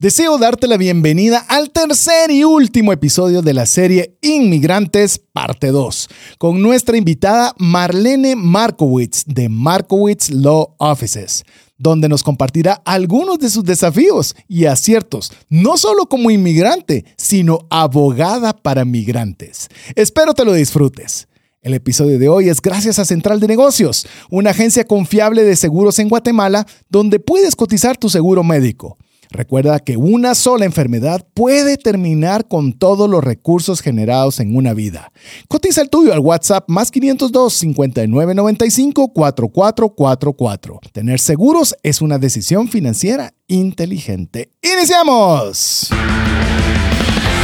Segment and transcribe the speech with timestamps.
[0.00, 6.08] Deseo darte la bienvenida al tercer y último episodio de la serie Inmigrantes, parte 2,
[6.38, 11.44] con nuestra invitada Marlene Markowitz de Markowitz Law Offices,
[11.76, 18.54] donde nos compartirá algunos de sus desafíos y aciertos, no solo como inmigrante, sino abogada
[18.54, 19.68] para migrantes.
[19.96, 21.28] Espero te lo disfrutes.
[21.60, 25.98] El episodio de hoy es gracias a Central de Negocios, una agencia confiable de seguros
[25.98, 28.96] en Guatemala donde puedes cotizar tu seguro médico.
[29.30, 35.12] Recuerda que una sola enfermedad puede terminar con todos los recursos generados en una vida.
[35.48, 40.80] Cotiza el tuyo al WhatsApp más 502 5995 4444.
[40.92, 44.50] Tener seguros es una decisión financiera inteligente.
[44.62, 45.90] ¡Iniciamos!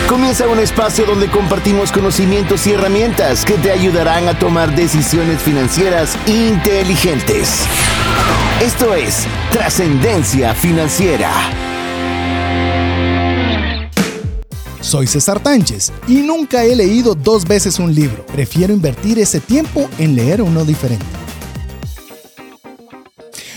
[0.08, 6.16] Comienza un espacio donde compartimos conocimientos y herramientas que te ayudarán a tomar decisiones financieras
[6.26, 7.64] inteligentes.
[8.60, 11.65] Esto es Trascendencia Financiera.
[14.86, 18.24] Soy César Tánchez y nunca he leído dos veces un libro.
[18.26, 21.04] Prefiero invertir ese tiempo en leer uno diferente.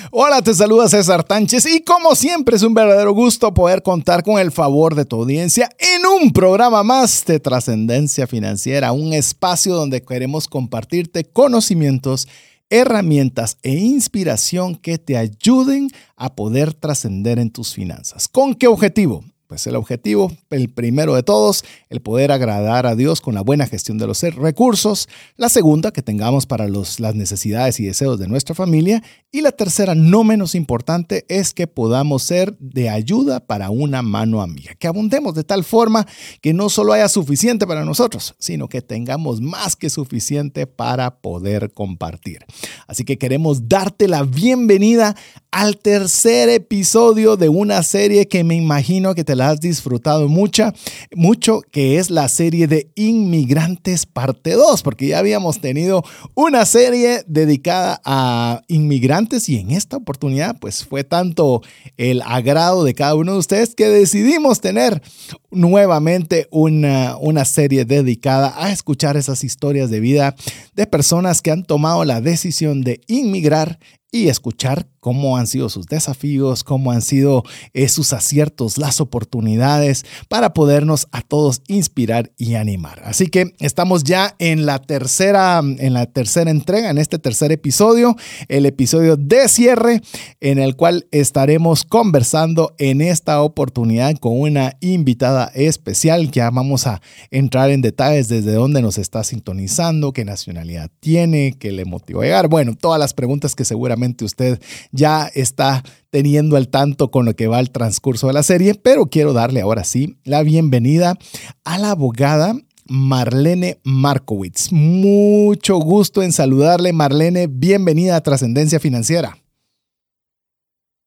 [0.09, 4.39] Hola, te saluda César Tánchez y como siempre es un verdadero gusto poder contar con
[4.39, 10.01] el favor de tu audiencia en un programa más de trascendencia financiera, un espacio donde
[10.01, 12.27] queremos compartirte conocimientos,
[12.71, 18.27] herramientas e inspiración que te ayuden a poder trascender en tus finanzas.
[18.27, 19.23] ¿Con qué objetivo?
[19.49, 23.65] Pues el objetivo, el primero de todos, el poder agradar a Dios con la buena
[23.65, 25.09] gestión de los recursos.
[25.37, 29.01] La segunda, que tengamos para los, las necesidades y deseos de nuestra familia.
[29.31, 34.43] Y la tercera, no menos importante, es que podamos ser de ayuda para una mano
[34.43, 34.75] amiga.
[34.75, 36.05] Que abundemos de tal forma
[36.41, 41.71] que no solo haya suficiente para nosotros, sino que tengamos más que suficiente para poder
[41.71, 42.45] compartir.
[42.85, 45.15] Así que queremos darte la bienvenida
[45.51, 50.73] al tercer episodio de una serie que me imagino que te la has disfrutado mucha,
[51.15, 56.03] mucho, que es la serie de Inmigrantes parte 2, porque ya habíamos tenido
[56.35, 61.61] una serie dedicada a inmigrantes y en esta oportunidad pues fue tanto
[61.97, 65.01] el agrado de cada uno de ustedes que decidimos tener
[65.49, 70.35] nuevamente una, una serie dedicada a escuchar esas historias de vida
[70.75, 73.79] de personas que han tomado la decisión de inmigrar
[74.11, 77.43] y escuchar cómo han sido sus desafíos, cómo han sido
[77.73, 83.01] eh, sus aciertos, las oportunidades para podernos a todos inspirar y animar.
[83.03, 88.15] Así que estamos ya en la tercera, en la tercera entrega, en este tercer episodio,
[88.49, 90.03] el episodio de cierre,
[90.41, 96.29] en el cual estaremos conversando en esta oportunidad con una invitada especial.
[96.29, 101.71] Ya vamos a entrar en detalles desde dónde nos está sintonizando, qué nacionalidad tiene, qué
[101.71, 102.47] le motivó a llegar.
[102.47, 104.61] Bueno, todas las preguntas que seguramente usted
[104.99, 109.07] ya está teniendo al tanto con lo que va el transcurso de la serie, pero
[109.07, 111.15] quiero darle ahora sí la bienvenida
[111.63, 112.53] a la abogada
[112.89, 114.71] Marlene Markowitz.
[114.71, 117.47] Mucho gusto en saludarle, Marlene.
[117.47, 119.37] Bienvenida a Trascendencia Financiera.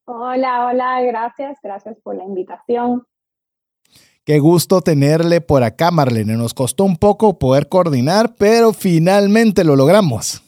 [0.05, 3.03] Hola, hola, gracias, gracias por la invitación.
[4.25, 6.37] Qué gusto tenerle por acá, Marlene.
[6.37, 10.41] Nos costó un poco poder coordinar, pero finalmente lo logramos.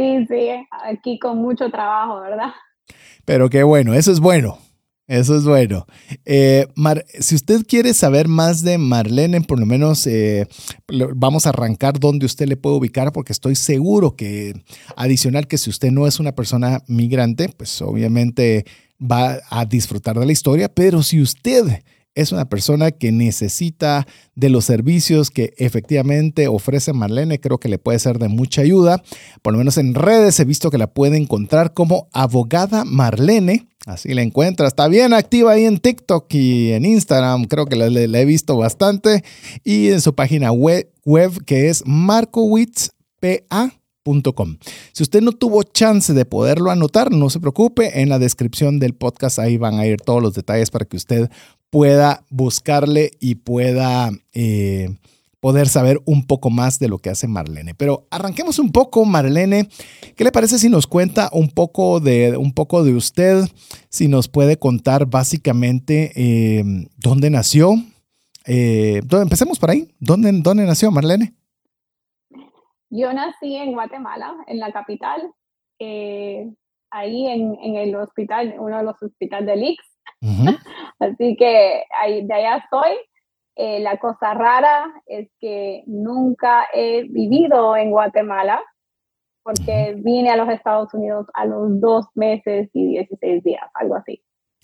[0.00, 0.48] Sí, sí,
[0.82, 2.52] aquí con mucho trabajo, ¿verdad?
[3.26, 4.58] Pero qué bueno, eso es bueno.
[5.06, 5.86] Eso es bueno.
[6.24, 6.68] Eh,
[7.18, 10.46] si usted quiere saber más de Marlene, por lo menos eh,
[11.16, 14.54] vamos a arrancar donde usted le puede ubicar, porque estoy seguro que,
[14.96, 18.64] adicional que si usted no es una persona migrante, pues obviamente
[19.00, 21.82] va a disfrutar de la historia, pero si usted
[22.14, 27.40] es una persona que necesita de los servicios que efectivamente ofrece Marlene.
[27.40, 29.02] Creo que le puede ser de mucha ayuda.
[29.42, 33.68] Por lo menos en redes he visto que la puede encontrar como abogada Marlene.
[33.86, 34.66] Así la encuentra.
[34.66, 37.44] Está bien activa ahí en TikTok y en Instagram.
[37.44, 39.24] Creo que la, he visto bastante.
[39.64, 44.58] Y en su página web, web que es markowitzpa.com.
[44.92, 48.94] Si usted no tuvo chance de poderlo anotar, no se preocupe, en la descripción del
[48.94, 51.30] podcast ahí van a ir todos los detalles para que usted
[51.70, 54.96] pueda buscarle y pueda eh,
[55.38, 57.74] poder saber un poco más de lo que hace Marlene.
[57.74, 59.68] Pero arranquemos un poco, Marlene.
[60.16, 63.44] ¿Qué le parece si nos cuenta un poco de, un poco de usted?
[63.88, 66.64] Si nos puede contar básicamente eh,
[66.98, 67.74] dónde nació.
[68.46, 69.88] Eh, empecemos por ahí.
[70.00, 71.34] ¿Dónde, ¿Dónde nació Marlene?
[72.90, 75.32] Yo nací en Guatemala, en la capital,
[75.78, 79.89] ahí en, en, el hospital, uno de los hospitales del IX.
[80.98, 82.96] Así que ahí, de allá estoy.
[83.56, 88.60] Eh, la cosa rara es que nunca he vivido en Guatemala
[89.42, 94.22] porque vine a los Estados Unidos a los dos meses y 16 días, algo así.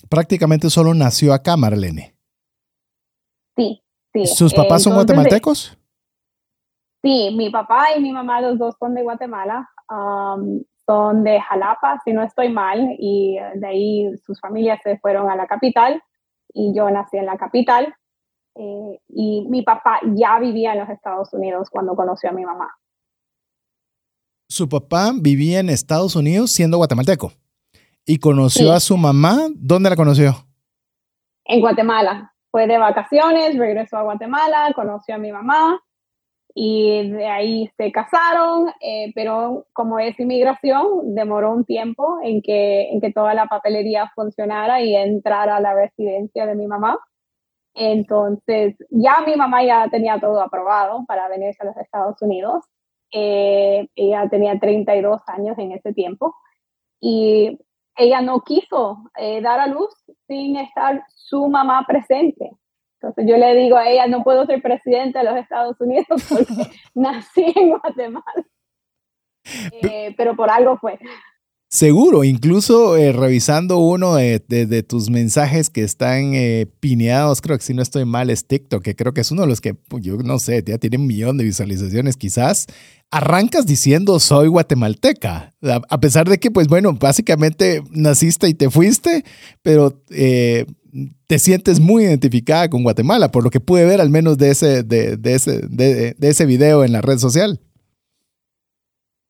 [0.09, 2.15] prácticamente solo nació acá, Marlene.
[3.57, 3.83] Sí,
[4.13, 4.27] sí.
[4.27, 5.79] ¿Sus papás son guatemaltecos?
[7.03, 9.69] Sí, mi papá y mi mamá, los dos son de Guatemala.
[10.87, 15.37] Son de Jalapa, si no estoy mal, y de ahí sus familias se fueron a
[15.37, 16.03] la capital
[16.55, 17.95] y yo nací en la capital.
[18.55, 22.71] Eh, y mi papá ya vivía en los Estados Unidos cuando conoció a mi mamá.
[24.49, 27.33] Su papá vivía en Estados Unidos siendo guatemalteco
[28.07, 29.49] y conoció a su mamá.
[29.57, 30.35] ¿Dónde la conoció?
[31.45, 32.33] En Guatemala.
[32.51, 35.79] Fue de vacaciones, regresó a Guatemala, conoció a mi mamá
[36.59, 42.89] y de ahí se casaron, eh, pero como es inmigración, demoró un tiempo en que,
[42.93, 46.99] en que toda la papelería funcionara y entrara a la residencia de mi mamá.
[47.75, 52.65] Entonces, ya mi mamá ya tenía todo aprobado para venirse a los Estados Unidos.
[53.13, 56.35] Eh, ella tenía 32 años en ese tiempo
[57.01, 57.59] y
[57.97, 59.95] ella no quiso eh, dar a luz
[60.27, 62.51] sin estar su mamá presente.
[63.09, 66.55] Entonces yo le digo a ella, no puedo ser presidente de los Estados Unidos porque
[66.95, 68.47] nací en Guatemala.
[69.83, 70.99] Eh, pero por algo fue.
[71.69, 77.75] Seguro, incluso eh, revisando uno de, tus mensajes que están eh, pineados, creo que si
[77.75, 80.17] no estoy mal es TikTok, que creo que es uno de los que, pues, yo
[80.19, 82.67] no sé, ya tiene un millón de visualizaciones quizás,
[83.11, 85.55] arrancas diciendo soy guatemalteca,
[85.89, 89.25] a, pesar de que, pues bueno, básicamente naciste y te fuiste,
[89.63, 90.67] pero eh,
[91.27, 94.83] te sientes muy identificada con Guatemala, por lo que pude ver al menos de ese,
[94.83, 97.61] de, ese, de ese video en la red social.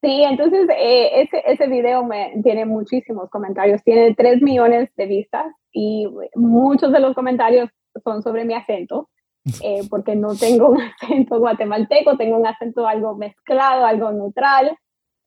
[0.06, 5.46] Sí, entonces eh, ese, ese video me, tiene muchísimos comentarios, tiene 3 millones de vistas
[5.72, 7.70] y muchos de los comentarios
[8.04, 9.08] son sobre mi acento,
[9.62, 14.78] eh, porque no tengo un acento guatemalteco, tengo un acento algo mezclado, algo neutral,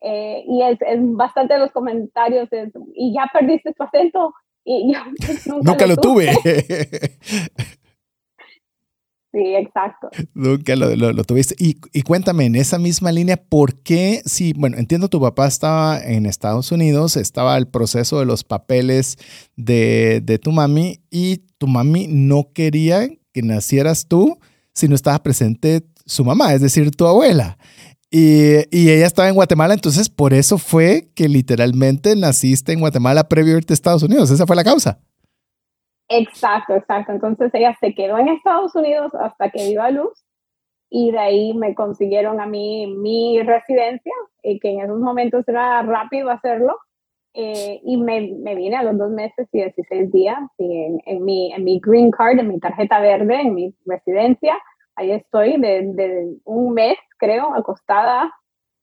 [0.01, 2.47] eh, y es, es, bastante de los comentarios,
[2.93, 4.33] y ya perdiste tu acento,
[4.69, 6.31] y yo nunca, nunca lo, lo tuve.
[9.31, 10.09] Sí, exacto.
[10.33, 11.53] Nunca lo, lo, tuviste.
[11.59, 14.23] Y, y, cuéntame, en esa misma línea, ¿por qué?
[14.25, 19.17] Sí, bueno, entiendo tu papá estaba en Estados Unidos, estaba el proceso de los papeles
[19.55, 24.39] de, de tu mami y tu mami no quería que nacieras tú
[24.73, 27.59] si no estaba presente su mamá, es decir, tu abuela.
[28.11, 33.29] Y, y, ella estaba en Guatemala, entonces por eso fue que literalmente naciste en Guatemala
[33.29, 34.31] previo a irte a Estados Unidos.
[34.31, 34.99] Esa fue la causa.
[36.09, 37.11] Exacto, exacto.
[37.11, 40.11] Entonces ella se quedó en Estados Unidos hasta que dio a luz
[40.89, 44.11] y de ahí me consiguieron a mí mi residencia,
[44.41, 46.77] eh, que en esos momentos era rápido hacerlo.
[47.35, 51.53] Eh, y me, me, vine a los dos meses y 16 días y en, mi,
[51.53, 54.57] en mi green card, en mi tarjeta verde, en mi residencia.
[54.99, 58.33] Ahí estoy de, un mes, creo, acostada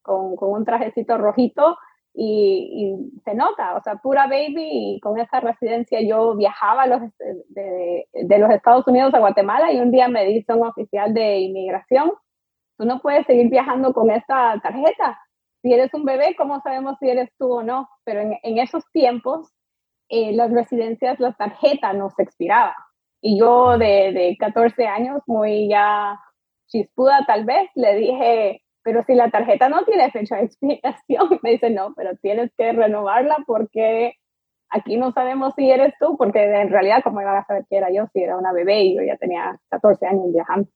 [0.00, 1.76] con, con un trajecito rojito
[2.14, 7.02] y, se nota, o sea, pura baby y con esa residencia yo viajaba los,
[7.50, 11.40] de, de, los Estados Unidos a Guatemala y un día me dice un oficial de
[11.40, 12.12] inmigración,
[12.78, 15.20] tú no puedes seguir viajando con esta tarjeta.
[15.60, 17.90] Si eres un bebé, ¿cómo sabemos si eres tú o no?
[18.04, 19.52] Pero en, en esos tiempos,
[20.08, 22.74] eh, las residencias, la tarjeta no se expiraba.
[23.26, 26.16] Y yo de, de 14 años, muy ya
[26.68, 31.50] chispuda tal vez, le dije, pero si la tarjeta no tiene fecha de expiración, me
[31.50, 34.14] dice, no, pero tienes que renovarla porque
[34.70, 37.88] aquí no sabemos si eres tú, porque en realidad, ¿cómo iban a saber que era
[37.92, 40.68] yo si era una bebé y yo ya tenía 14 años viajando?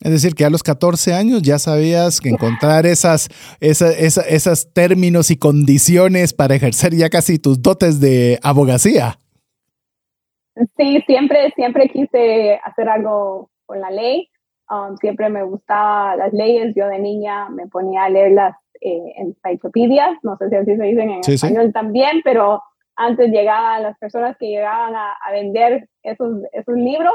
[0.00, 3.28] Es decir, que a los 14 años ya sabías que encontrar esas,
[3.60, 9.18] esas, esas, esas términos y condiciones para ejercer ya casi tus dotes de abogacía.
[10.76, 14.28] Sí, siempre, siempre quise hacer algo con la ley.
[14.70, 16.74] Um, siempre me gustaba las leyes.
[16.76, 20.82] Yo de niña me ponía a leer las eh, enciclopedias, no sé si así se
[20.82, 22.62] dicen en español también, pero
[22.96, 27.14] antes llegaban las personas que llegaban a, vender esos, esos libros.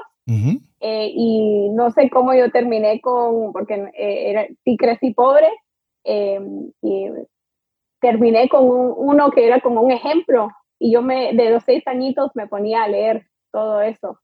[0.79, 5.47] Eh, y no sé cómo yo terminé con, porque eh, era, sí crecí pobre,
[6.03, 7.09] y
[7.99, 10.49] terminé con uno que era como un ejemplo.
[10.77, 13.25] Y yo me, de los seis añitos me ponía a leer
[13.55, 14.19] todo eso.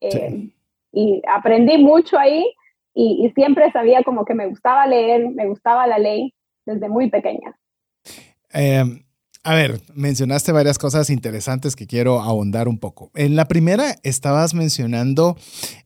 [0.00, 0.52] Sí
[0.92, 2.44] y aprendí mucho ahí
[2.94, 6.34] y, siempre sabía como que me gustaba leer, me gustaba la ley
[6.66, 7.56] desde muy pequeña.
[8.52, 9.04] Em,
[9.44, 13.10] a ver, mencionaste varias cosas interesantes que quiero ahondar un poco.
[13.14, 15.36] En la primera estabas mencionando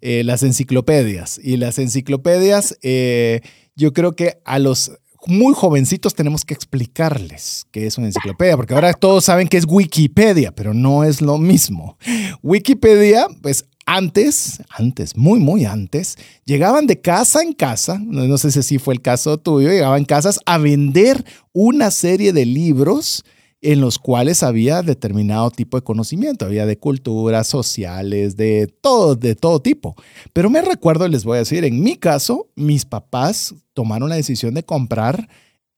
[0.00, 3.43] eh, las enciclopedias y las enciclopedias, eh,
[3.76, 8.75] yo creo que a los muy jovencitos tenemos que explicarles qué es una enciclopedia, porque
[8.75, 11.97] ahora todos saben que es Wikipedia, pero no es lo mismo.
[12.43, 18.78] Wikipedia, pues antes, antes, muy, muy antes, llegaban de casa en casa, no sé si
[18.78, 23.25] fue el caso tuyo, llegaban casas a vender una serie de libros
[23.64, 29.35] en los cuales había determinado tipo de conocimiento, había de culturas sociales, de todo, de
[29.35, 29.97] todo tipo.
[30.35, 34.54] Pero me recuerdo, les voy a decir, en mi caso, mis papás tomaron la decisión
[34.54, 35.28] de comprar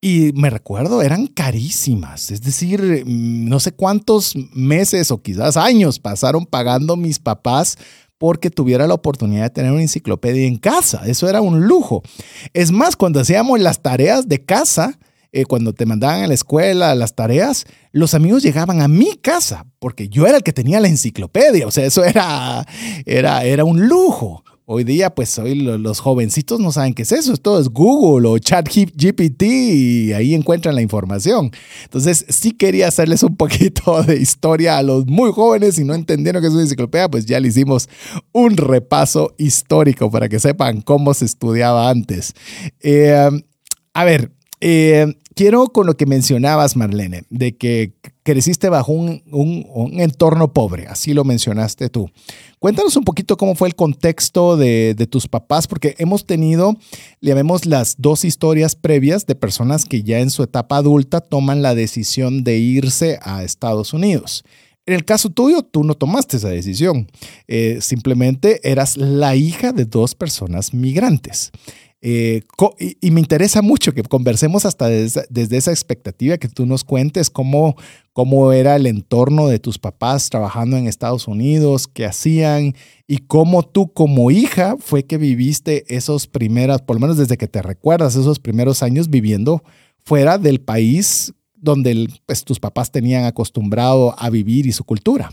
[0.01, 2.31] y me recuerdo, eran carísimas.
[2.31, 7.77] Es decir, mm, no sé cuántos meses o quizás años pasaron pagando mis papás
[8.19, 11.03] porque tuviera la oportunidad de tener una enciclopedia en casa.
[11.07, 12.03] Eso era un lujo.
[12.53, 14.99] Es más, cuando hacíamos las tareas de casa,
[15.33, 19.67] eh, cuando te mandaban a la escuela las tareas, los amigos llegaban a mi casa
[19.79, 21.67] porque yo era el que tenía la enciclopedia.
[21.67, 22.67] O sea, eso era,
[23.05, 24.45] era, era un lujo.
[24.69, 27.37] Hoy día, pues hoy los jovencitos no saben qué es eso.
[27.37, 31.53] Todo es Google o ChatGPT y ahí encuentran la información.
[31.85, 36.43] Entonces, sí quería hacerles un poquito de historia a los muy jóvenes y no entendieron
[36.43, 37.89] que es una enciclopedia, pues ya le hicimos
[38.33, 42.35] un repaso histórico para que sepan cómo se estudiaba antes.
[42.81, 43.31] Eh,
[43.95, 47.93] a ver, eh, quiero con lo que mencionabas, Marlene, de que
[48.25, 49.23] creciste bajo un,
[50.01, 52.11] entorno pobre, así lo mencionaste tú.
[52.59, 56.75] Cuéntanos un poquito cómo fue el contexto de, tus papás, porque hemos tenido,
[57.21, 61.75] llamemos las dos historias previas de personas que ya en su etapa adulta toman la
[61.75, 64.43] decisión de irse a Estados Unidos.
[64.87, 67.09] En el caso tuyo, tú no tomaste esa decisión.
[67.47, 71.51] Eh, simplemente eras la hija de dos personas migrantes.
[72.03, 72.43] Eh,
[73.01, 77.75] y, me interesa mucho que conversemos hasta desde, esa expectativa, que tú nos cuentes cómo,
[78.13, 82.75] cómo era el entorno de tus papás trabajando en Estados Unidos, qué hacían
[83.07, 87.49] y cómo tú como hija fue que viviste esos primeros, por lo menos desde que
[87.49, 89.65] te recuerdas, esos primeros años viviendo
[90.05, 95.31] fuera del país donde pues, tus papás tenían acostumbrado a vivir y su cultura.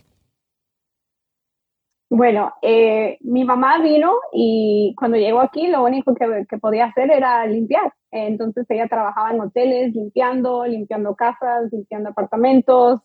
[2.09, 7.45] Bueno, eh, mi mamá vino y cuando llegó aquí lo único que, podía hacer era
[7.47, 7.91] limpiar.
[8.11, 13.01] Entonces ella trabajaba en hoteles limpiando, limpiando casas, limpiando apartamentos.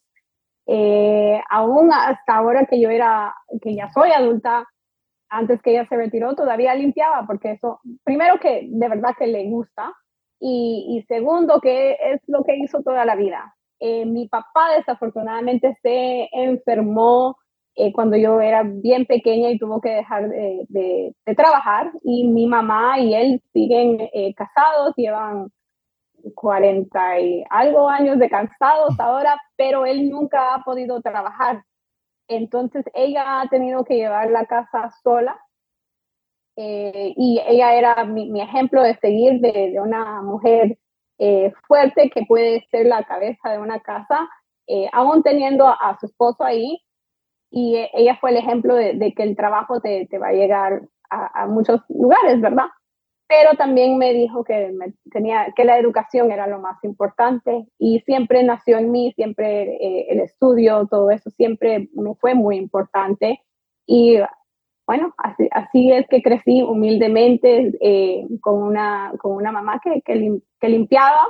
[0.66, 4.66] Eh, aún hasta ahora que yo era, que ya soy adulta,
[5.30, 9.48] antes que ella se retiró, todavía limpiaba porque eso, primero que de verdad que le
[9.48, 9.92] gusta
[10.40, 13.54] y, y segundo que es lo que hizo toda la vida.
[13.80, 17.36] Eh, mi papá desafortunadamente se enfermó
[17.80, 21.92] eh, cuando yo era bien pequeña y tuvo que dejar de, trabajar.
[22.02, 25.52] Y mi mamá y él siguen eh, casados, llevan
[26.34, 31.62] 40 y algo años de casados ahora, pero él nunca ha podido trabajar.
[32.26, 35.38] Entonces ella ha tenido que llevar la casa sola.
[36.56, 40.78] Eh, y ella era mi, ejemplo de seguir de, de una mujer
[41.68, 44.28] fuerte que puede ser la cabeza de una casa,
[44.92, 46.80] aún teniendo a su esposo ahí,
[47.50, 51.46] y e, ella fue el ejemplo de, que el trabajo te, va a llegar a,
[51.46, 52.66] muchos lugares, ¿verdad?
[53.26, 54.74] Pero también me dijo que,
[55.10, 60.06] tenía, que la educación era lo más importante y siempre nació en mí, siempre eh,
[60.10, 63.42] el estudio, todo eso siempre me fue muy importante.
[63.86, 64.18] Y
[64.86, 65.14] bueno,
[65.52, 71.26] así, es que crecí humildemente eh, con, una, con una mamá que, que, limpiaba,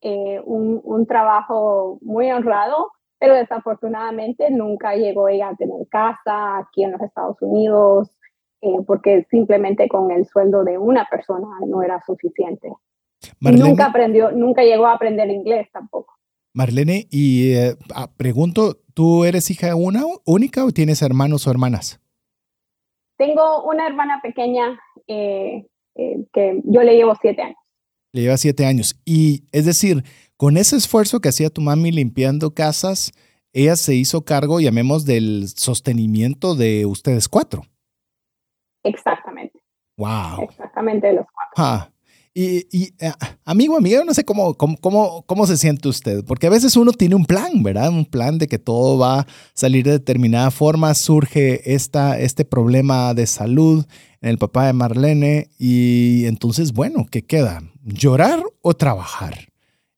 [0.00, 6.92] eh, un trabajo muy honrado, pero desafortunadamente nunca llegó ella a tener casa aquí en
[6.92, 8.10] los Estados Unidos,
[8.60, 12.70] eh, porque simplemente con el sueldo de una persona no era suficiente.
[13.40, 16.14] nunca aprendió, nunca llegó a aprender inglés tampoco.
[16.52, 22.00] Marlene, y eh, ah, pregunto, ¿tú eres hija una, única o tienes hermanos o hermanas?
[23.18, 27.58] Tengo una hermana pequeña eh, que yo le llevo siete años.
[28.12, 28.98] Le lleva siete años.
[29.04, 30.02] Y es decir,
[30.36, 33.12] con ese esfuerzo que hacía tu mami limpiando casas,
[33.52, 37.62] ella se hizo cargo, llamemos, del sostenimiento de ustedes cuatro.
[38.82, 39.58] Exactamente.
[39.96, 40.42] Wow.
[40.42, 41.92] Exactamente de los cuatro.
[42.34, 43.12] Y, y eh,
[43.46, 47.14] amigo, amigo, no sé cómo, cómo, cómo, se siente usted, porque a veces uno tiene
[47.14, 47.88] un plan, ¿verdad?
[47.88, 53.14] Un plan de que todo va a salir de determinada forma, surge esta, este problema
[53.14, 53.86] de salud
[54.20, 57.62] en el papá de Marlene y entonces, bueno, ¿qué queda?
[57.82, 59.48] ¿Llorar o trabajar?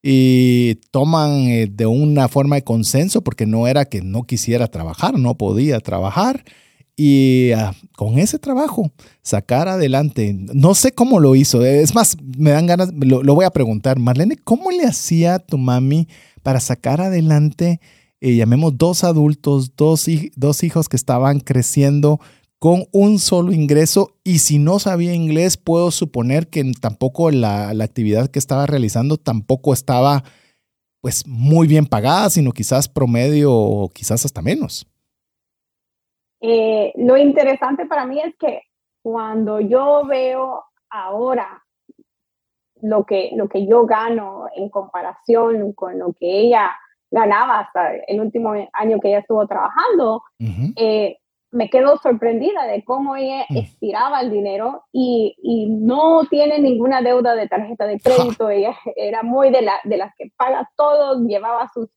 [0.03, 5.19] Y toman eh, de una forma de consenso porque no era que no quisiera trabajar,
[5.19, 6.45] no podía trabajar
[6.97, 8.91] y ah, con ese trabajo
[9.23, 10.35] sacar adelante.
[10.37, 14.37] No sé cómo lo hizo, es más, me dan ganas, lo, voy a preguntar, Marlene,
[14.37, 16.09] ¿cómo le hacía tu mami
[16.43, 17.81] para sacar adelante,
[18.21, 22.21] eh, llamemos dos adultos, dos, dos hijos que estaban creciendo?
[22.59, 28.29] Con un solo ingreso y si no sabía inglés puedo suponer que tampoco la, actividad
[28.29, 30.25] que estaba realizando tampoco estaba
[31.01, 34.87] pues muy bien pagada, sino quizás promedio o quizás hasta menos.
[36.41, 38.63] Eh, lo interesante para mí es que
[39.03, 41.65] cuando yo veo ahora
[42.81, 46.77] lo que, lo que yo gano en comparación con lo que ella
[47.11, 50.23] ganaba hasta el último año que ella estuvo trabajando,
[50.77, 51.19] eh,
[51.51, 53.57] me quedo sorprendida de cómo ella mm.
[53.57, 58.51] estiraba el dinero y, y, no tiene ninguna deuda de tarjeta de crédito.
[58.51, 61.89] Ella era muy de, la, de las que paga todo, llevaba sus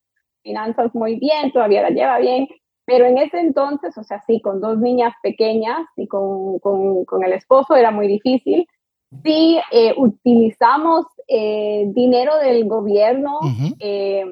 [0.42, 2.48] finanzas muy bien, todavía la lleva bien.
[2.86, 7.24] Pero en ese entonces, o sea, sí, con dos niñas pequeñas y con, con, con
[7.24, 8.68] el esposo era muy difícil.
[9.24, 13.40] Sí, eh, utilizamos eh, dinero del gobierno
[13.80, 14.26] eh,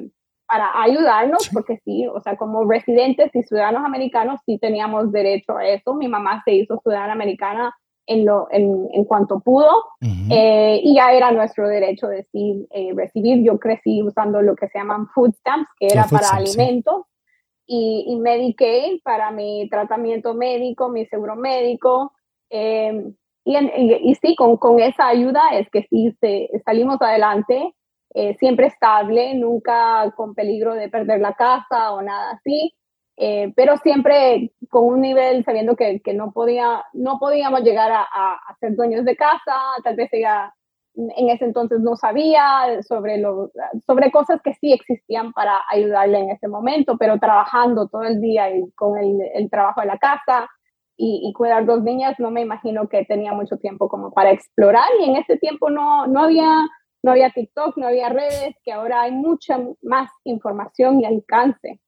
[0.49, 5.67] para ayudarnos, porque sí, o sea, como residentes y ciudadanos americanos sí teníamos derecho a
[5.67, 5.93] eso.
[5.93, 7.73] Mi mamá se hizo ciudadana americana
[8.07, 9.69] en, lo, en, en cuanto pudo
[10.01, 13.43] y ya era nuestro derecho de sí, recibir.
[13.43, 17.05] Yo crecí usando lo que se llaman food stamps, que era para alimentos
[17.67, 22.13] y, y, Medicaid para mi tratamiento médico, mi seguro médico.
[22.49, 23.13] Em,
[23.45, 26.17] y, y, sí, con, con, esa ayuda es que sí
[26.65, 27.75] salimos adelante,
[28.13, 32.73] eh, siempre estable, nunca con peligro de perder la casa o nada así,
[33.17, 38.01] eh, pero siempre con un nivel sabiendo que, que, no, podía, no podíamos llegar a,
[38.01, 40.53] a, a, ser dueños de casa, tal vez ella
[40.95, 43.51] en ese entonces no sabía sobre, lo,
[43.85, 48.55] sobre cosas que sí existían para ayudarle en ese momento, pero trabajando todo el día
[48.55, 50.49] y con el, el trabajo de la casa
[50.97, 54.89] y, y, cuidar dos niñas, no me imagino que tenía mucho tiempo como para explorar
[54.99, 56.67] y en ese tiempo no, no, había,
[57.03, 61.79] no había TikTok, no había redes, que ahora hay mucha más información y alcance.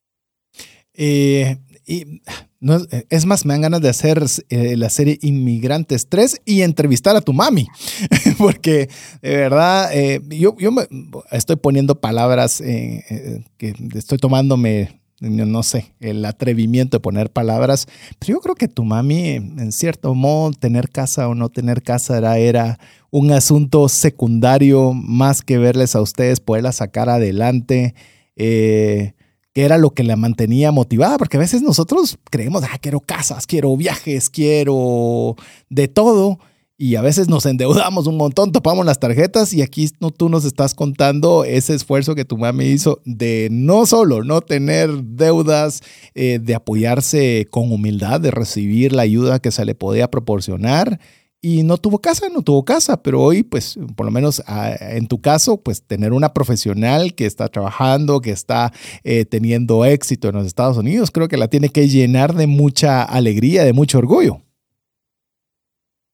[0.94, 2.22] Eh, y
[2.60, 2.78] no,
[3.10, 7.22] es más, me dan ganas de hacer eh, la serie Inmigrantes 3 y entrevistar a
[7.22, 7.68] tu mami,
[8.38, 8.88] porque
[9.22, 10.84] de verdad eh, yo, yo me
[11.32, 17.88] estoy poniendo palabras eh, que estoy tomándome, no sé, el atrevimiento de poner palabras,
[18.20, 22.18] pero yo creo que tu mami, en cierto modo, tener casa o no tener casa
[22.18, 22.80] era, era
[23.12, 27.94] un asunto secundario más que verles a ustedes, poderla sacar adelante.
[28.36, 29.14] Eh,
[29.54, 33.46] que era lo que la mantenía motivada, porque a veces nosotros creemos, ah, quiero casas,
[33.46, 35.36] quiero viajes, quiero
[35.70, 36.40] de todo,
[36.82, 40.46] y a veces nos endeudamos un montón, topamos las tarjetas y aquí no, tú nos
[40.46, 45.84] estás contando ese esfuerzo que tu mamá hizo de no solo no tener deudas,
[46.16, 51.00] eh, de apoyarse con humildad, de recibir la ayuda que se le podía proporcionar
[51.40, 55.06] y no tuvo casa, no tuvo casa, pero hoy, pues, por lo menos ah, en
[55.06, 60.36] tu caso, pues tener una profesional que está trabajando, que está eh, teniendo éxito en
[60.36, 64.42] los Estados Unidos, creo que la tiene que llenar de mucha alegría, de mucho orgullo.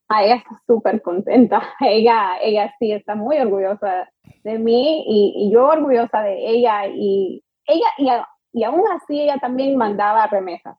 [0.09, 1.61] Ah, ella está súper contenta.
[1.81, 4.09] Ella, ella sí está muy orgullosa
[4.43, 9.75] de mí y, yo orgullosa de ella y ella y, y aún así ella también
[9.75, 10.77] mandaba remesas.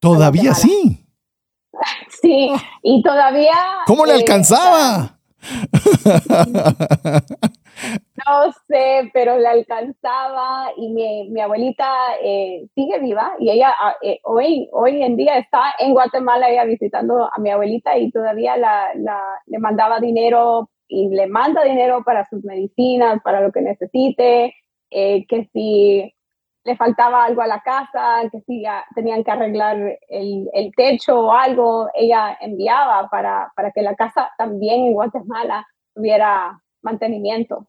[0.00, 0.98] Todavía sí.
[2.20, 3.54] Sí, y todavía...
[3.86, 5.18] ¿Cómo le eh, alcanzaba?
[8.32, 11.86] No sé, pero le alcanzaba y mi, mi abuelita
[12.22, 16.64] eh, sigue viva y ella ah, eh, hoy, hoy en día está en Guatemala ella
[16.64, 22.04] visitando a mi abuelita y todavía la, la, le mandaba dinero y le manda dinero
[22.04, 24.54] para sus medicinas, para lo que necesite,
[24.90, 26.14] que si
[26.64, 28.64] le faltaba algo a la casa, que si
[28.94, 29.76] tenían que arreglar
[30.08, 35.66] el, el, techo o algo, ella enviaba para, para que la casa también en Guatemala
[35.94, 37.66] tuviera mantenimiento.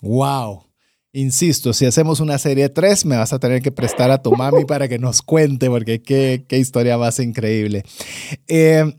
[0.00, 0.64] ¡Wow!
[1.12, 4.64] Insisto, si hacemos una serie 3, me vas a tener que prestar a tu mami
[4.66, 7.84] para que nos cuente, porque qué, historia más increíble.
[8.48, 8.92] Eh,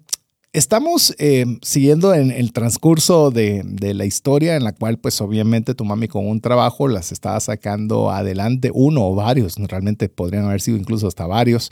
[0.57, 5.85] Estamos eh, siguiendo en el transcurso de, la historia en la cual pues obviamente tu
[5.85, 10.77] mami con un trabajo las estaba sacando adelante, uno o varios, realmente podrían haber sido
[10.77, 11.69] incluso hasta varios.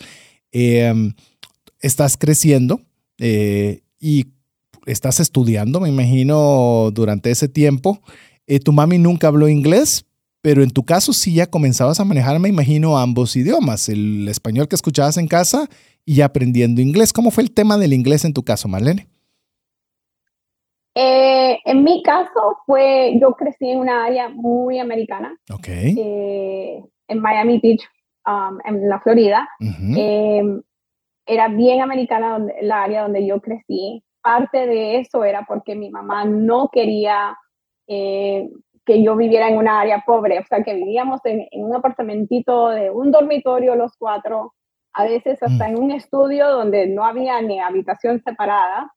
[0.52, 1.14] Em,
[1.80, 2.80] estás creciendo
[3.18, 4.28] eh, y
[4.86, 8.02] estás estudiando, me imagino, durante ese tiempo.
[8.48, 10.06] Eh, tu mami nunca habló inglés,
[10.42, 14.68] pero en tu caso sí ya comenzabas a manejar, me imagino, ambos idiomas, el español
[14.68, 15.68] que escuchabas en casa
[16.06, 17.12] y aprendiendo inglés.
[17.12, 19.08] ¿Cómo fue el tema del inglés en tu caso, Marlene?
[20.94, 25.96] Eh, en mi caso fue, yo crecí en una área muy americana, okay.
[25.98, 27.82] Eh, en Miami Beach,
[28.26, 29.48] um, en la Florida.
[29.60, 30.62] Em,
[31.26, 34.04] era bien americana donde, la área donde yo crecí.
[34.22, 37.38] Parte de eso era porque mi mamá no quería
[37.88, 38.50] eh,
[38.86, 42.92] que yo viviera en una área pobre, o sea, que vivíamos en, un apartamentito de
[42.92, 44.54] un dormitorio los cuatro,
[44.94, 45.70] a veces hasta mm.
[45.70, 48.94] en un estudio donde no había ni habitación separada,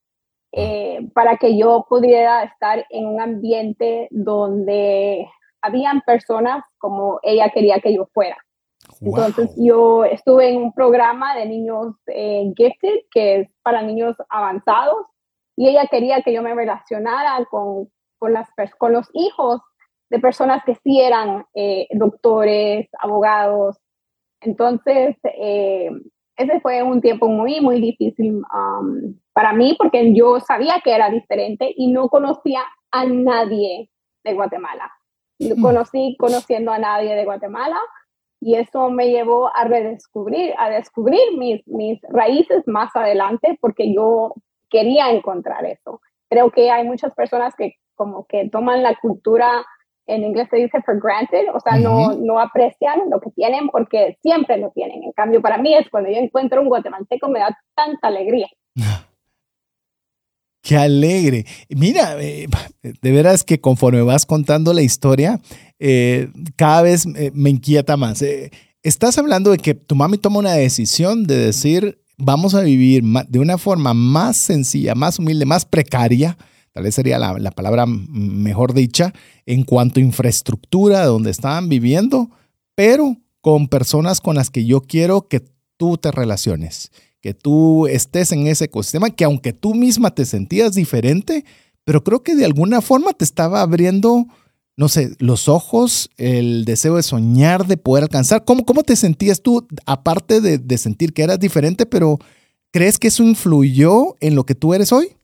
[0.52, 5.28] eh, para que yo pudiera estar en un ambiente donde
[5.60, 8.36] habían personas como ella quería que yo fuera.
[9.00, 15.06] Entonces yo estuve en un programa de niños eh, gifted, que es para niños avanzados,
[15.56, 19.60] y ella quería que yo me relacionara con, con, las, con los hijos
[20.10, 23.78] de personas que sí eran eh, doctores, abogados.
[24.40, 25.90] Entonces, eh,
[26.36, 31.10] ese fue un tiempo muy, muy difícil um, para mí porque yo sabía que era
[31.10, 33.90] diferente y no conocía a nadie
[34.24, 34.90] de Guatemala.
[35.38, 35.60] Mm.
[35.60, 37.78] Conocí conociendo a nadie de Guatemala
[38.40, 44.34] y eso me llevó a redescubrir, a descubrir mis, mis raíces más adelante porque yo
[44.70, 46.00] quería encontrar eso.
[46.30, 49.66] Creo que hay muchas personas que como que toman la cultura,
[50.06, 54.16] en inglés se dice for granted, o sea, no, no aprecian lo que tienen porque
[54.22, 55.02] siempre lo tienen.
[55.02, 58.48] En cambio, para mí es cuando yo encuentro un guatemalteco me da tanta alegría.
[60.62, 61.46] Qué alegre.
[61.68, 62.48] Mira, eh,
[62.82, 65.40] de veras que conforme vas contando la historia,
[65.78, 68.22] eh, cada vez eh, me inquieta más.
[68.82, 73.38] estás hablando de que tu mami toma una decisión de decir, vamos a vivir de
[73.38, 76.36] una forma más sencilla, más humilde, más precaria,
[76.72, 79.12] tal vez sería la, la palabra mejor dicha,
[79.46, 82.30] en cuanto a infraestructura donde estaban viviendo,
[82.74, 85.42] pero con personas con las que yo quiero que
[85.76, 90.74] tú te relaciones que tú estés en ese ecosistema, que aunque tú misma te sentías
[90.74, 91.44] diferente,
[91.84, 94.26] pero creo que de alguna forma te estaba abriendo,
[94.76, 98.44] no sé, los ojos, el deseo de soñar, de poder alcanzar.
[98.44, 102.18] ¿Cómo, cómo te sentías tú, aparte de, de sentir que eras diferente, pero
[102.70, 105.17] crees que eso influyó en lo que tú eres hoy?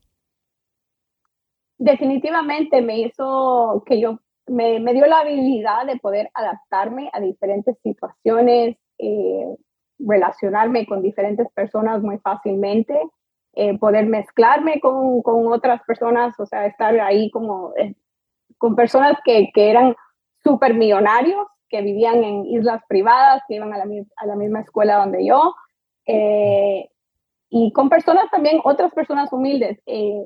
[1.77, 7.77] Definitivamente me hizo que yo, me, me dio la habilidad de poder adaptarme a diferentes
[7.83, 9.55] situaciones, eh,
[9.99, 12.99] relacionarme con diferentes personas muy fácilmente,
[13.53, 17.95] eh, poder mezclarme con, con, otras personas, o sea, estar ahí como eh,
[18.57, 19.95] con personas que, que eran
[20.43, 23.85] súper millonarios, que vivían en islas privadas, que iban a la,
[24.17, 25.55] a la misma escuela donde yo,
[26.05, 26.89] eh,
[27.49, 29.79] y con personas también, otras personas humildes.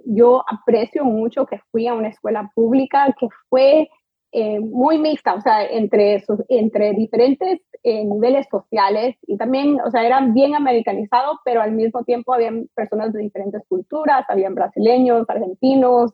[0.05, 3.89] yo aprecio mucho que fui a una escuela pública, que fue
[4.31, 10.05] eh, muy mixta, o sea, entre, entre diferentes eh, niveles sociales y también, o sea,
[10.05, 16.13] eran bien americanizados, pero al mismo tiempo habían personas de diferentes culturas, habían brasileños, argentinos,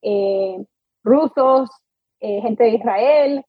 [0.00, 0.56] eh,
[1.04, 1.68] rusos,
[2.20, 3.44] gente de Israel.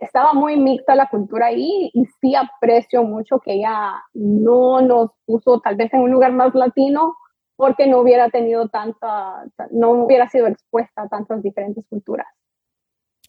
[0.00, 5.60] Estaba muy mixta la cultura ahí y sí aprecio mucho que ella no nos puso
[5.60, 7.14] tal vez en un lugar más latino
[7.56, 12.26] porque no hubiera tenido tanta, no hubiera sido expuesta a tantas diferentes culturas.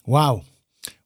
[0.05, 0.41] Wow,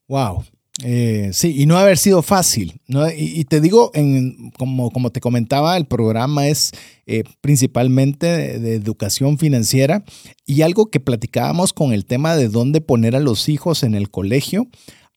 [0.06, 0.42] wow.
[0.84, 2.80] Eh, sí, y no haber sido fácil.
[3.16, 6.72] Y, te digo, en, como, como te comentaba, el programa es
[7.06, 10.04] eh, principalmente de, educación financiera
[10.46, 14.10] y algo que platicábamos con el tema de dónde poner a los hijos en el
[14.10, 14.68] colegio,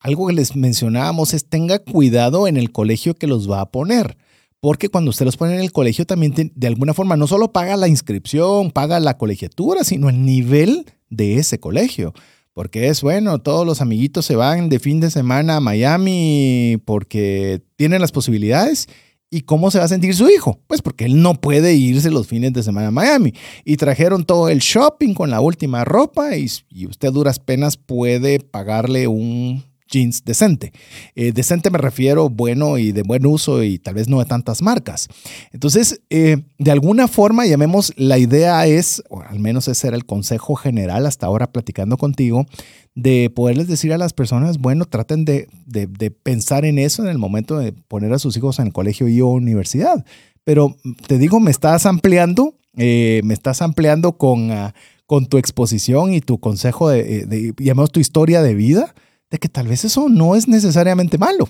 [0.01, 4.17] algo que les mencionábamos es tenga cuidado en el colegio que los va a poner.
[4.59, 7.77] Porque cuando usted los pone en el colegio también de alguna forma no solo paga
[7.77, 12.13] la inscripción, paga la colegiatura, sino el nivel de ese colegio.
[12.53, 17.61] Porque es bueno, todos los amiguitos se van de fin de semana a Miami porque
[17.75, 18.87] tienen las posibilidades.
[19.29, 20.59] ¿Y cómo se va a sentir su hijo?
[20.67, 23.33] Pues porque él no puede irse los fines de semana a Miami.
[23.63, 28.41] Y trajeron todo el shopping con la última ropa y, y usted duras penas puede
[28.41, 30.71] pagarle un jeans decente.
[31.15, 34.61] Eh, decente me refiero bueno y de buen uso y tal vez no de tantas
[34.61, 35.07] marcas.
[35.51, 40.05] Entonces, eh, de alguna forma, llamemos, la idea es, o al menos ese era el
[40.05, 42.45] consejo general hasta ahora platicando contigo,
[42.95, 45.47] de poderles decir a las personas, bueno, traten de,
[46.23, 49.21] pensar en eso en el momento de poner a sus hijos en el colegio y
[49.21, 50.05] o universidad.
[50.43, 50.75] Pero
[51.07, 54.73] te digo, me estás ampliando, eh, me estás ampliando con, ah,
[55.05, 58.93] con tu exposición y tu consejo de, de, llamemos tu historia de vida
[59.31, 61.45] de que tal vez eso no es necesariamente malo,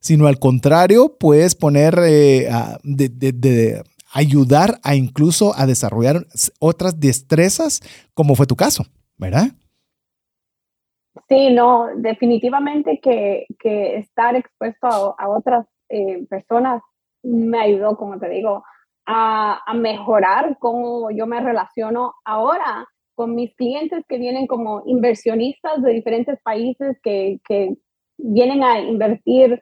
[0.00, 2.48] sino al contrario, puedes poner, eh,
[2.84, 3.82] de,
[4.14, 6.24] ayudar a incluso a desarrollar
[6.60, 7.80] otras destrezas,
[8.14, 8.84] como fue tu caso,
[9.18, 9.48] ¿verdad?
[11.28, 13.46] Sí, no, definitivamente que,
[13.98, 16.80] estar expuesto a, otras eh, personas
[17.24, 18.62] me ayudó, como te digo,
[19.06, 25.82] a, a mejorar cómo yo me relaciono ahora con mis clientes que vienen como inversionistas
[25.82, 27.74] de diferentes países que, que
[28.16, 29.60] vienen a invertir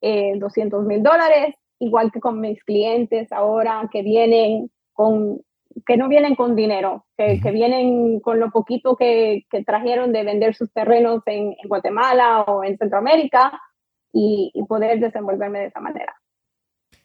[0.00, 5.40] eh, 200 mil dólares, igual que con mis clientes ahora que vienen con
[5.86, 10.24] que no vienen con dinero, que, que vienen con lo poquito que, que, trajeron de
[10.24, 13.58] vender sus terrenos en, en Guatemala o en Centroamérica
[14.12, 16.19] y, y poder desenvolverme de esa manera.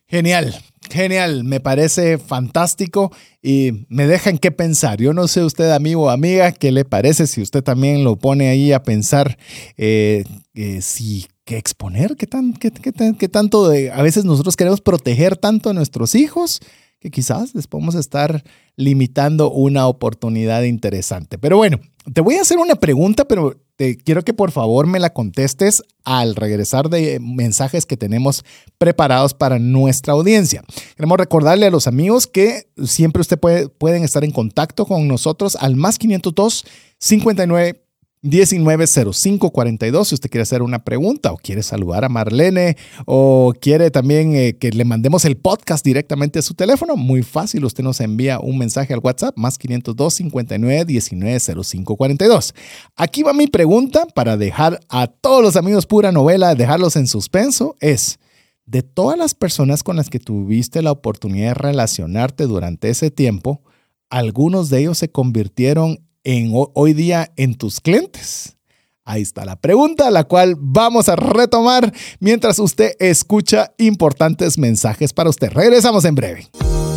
[0.08, 0.56] Genial,
[0.90, 5.00] genial, me parece fantástico y me deja en qué pensar.
[5.00, 8.50] Yo no sé usted, amigo o amiga, qué le parece si usted también lo pone
[8.50, 9.38] ahí a pensar
[9.78, 14.82] eh, eh, si qué exponer, qué, tan, qué, qué, tanto de, a veces nosotros queremos
[14.82, 16.60] proteger tanto a nuestros hijos
[17.00, 18.44] que quizás les podemos estar
[18.76, 21.40] limitando una oportunidad interesante.
[21.40, 21.80] Pero bueno,
[22.14, 25.84] te voy a hacer una pregunta, pero te quiero que por favor me la contestes
[26.04, 28.44] al regresar de mensajes que tenemos
[28.78, 30.64] preparados para nuestra audiencia.
[30.96, 35.56] Queremos recordarle a los amigos que siempre usted puede, pueden estar en contacto con nosotros
[35.60, 36.66] al más 502
[37.00, 37.85] 59
[38.26, 44.36] 190542 si usted quiere hacer una pregunta o quiere saludar a Marlene o quiere también
[44.36, 48.40] eh, que le mandemos el podcast directamente a su teléfono, muy fácil, usted nos envía
[48.40, 52.54] un mensaje al WhatsApp más 502 59 190542.
[52.96, 57.76] Aquí va mi pregunta para dejar a todos los amigos pura novela, dejarlos en suspenso,
[57.80, 58.20] es
[58.66, 63.62] de todas las personas con las que tuviste la oportunidad de relacionarte durante ese tiempo,
[64.10, 68.58] algunos de ellos se convirtieron en hoy día en tus clientes?
[69.06, 75.30] Ahí está la pregunta, la cual vamos a retomar mientras usted escucha importantes mensajes para
[75.30, 75.52] usted.
[75.52, 76.50] Regresamos en breve.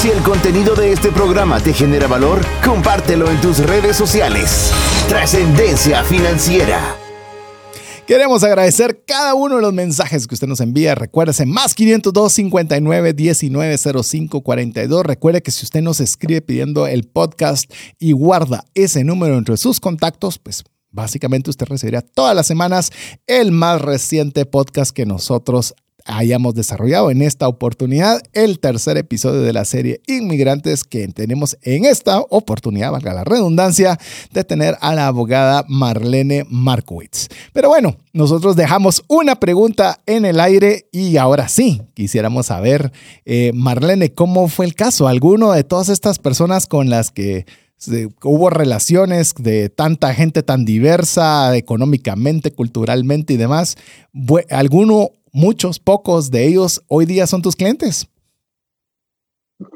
[0.00, 4.72] Si el contenido de este programa te genera valor, compártelo en tus redes sociales.
[5.10, 6.96] Trascendencia financiera.
[8.06, 10.94] Queremos agradecer cada uno de los mensajes que usted nos envía.
[10.94, 15.04] Recuérdese, más 502 59 19 05 42.
[15.04, 19.80] Recuerde que si usted nos escribe pidiendo el podcast y guarda ese número entre sus
[19.80, 22.90] contactos, pues básicamente usted recibirá todas las semanas
[23.26, 25.74] el más reciente podcast que nosotros
[26.10, 31.84] hayamos desarrollado en esta oportunidad el tercer episodio de la serie Inmigrantes que tenemos en
[31.84, 33.98] esta oportunidad, valga la redundancia,
[34.32, 37.28] de tener a la abogada Marlene Markowitz.
[37.52, 42.92] Pero bueno, nosotros dejamos una pregunta en el aire y ahora sí, quisiéramos saber,
[43.24, 45.08] eh, Marlene, ¿cómo fue el caso?
[45.08, 47.46] ¿Alguno de todas estas personas con las que
[48.22, 53.76] hubo relaciones de tanta gente tan diversa económicamente, culturalmente y demás.
[54.50, 58.08] ¿Alguno muchos, pocos de ellos hoy día son tus clientes.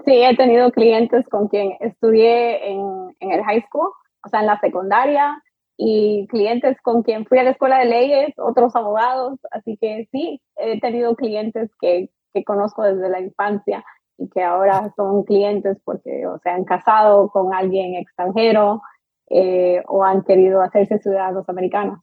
[0.04, 3.90] Sí, he tenido clientes con quien estudié en, en, el high school,
[4.24, 5.42] o sea, en la secundaria,
[5.76, 10.40] y clientes con quien fui a la escuela de leyes, otros abogados, así que sí,
[10.56, 13.84] he tenido clientes que, que conozco desde la infancia
[14.18, 18.83] y que ahora son clientes porque o se han casado con alguien extranjero
[19.31, 22.00] eh, o han querido hacerse ciudadanos americanos.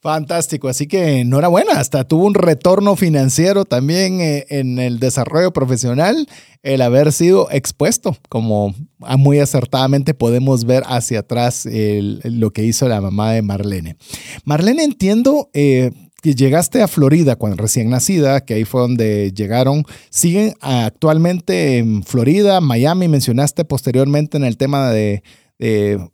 [0.00, 6.26] Fantástico, así que enhorabuena, hasta tuvo un retorno financiero también eh, en el desarrollo profesional
[6.62, 13.00] el haber sido expuesto, como muy acertadamente podemos ver hacia atrás lo que hizo la
[13.00, 13.96] mamá de Marlene.
[14.44, 15.90] Marlene, entiendo eh,
[16.24, 19.82] que llegaste a Florida cuando recién nacida, que ahí fue donde llegaron.
[20.08, 23.08] ¿Siguen actualmente en Florida, Miami?
[23.08, 25.22] Mencionaste posteriormente en el tema de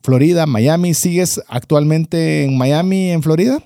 [0.02, 0.94] Florida, Miami.
[0.94, 3.58] ¿Sigues actualmente en Miami, en Florida?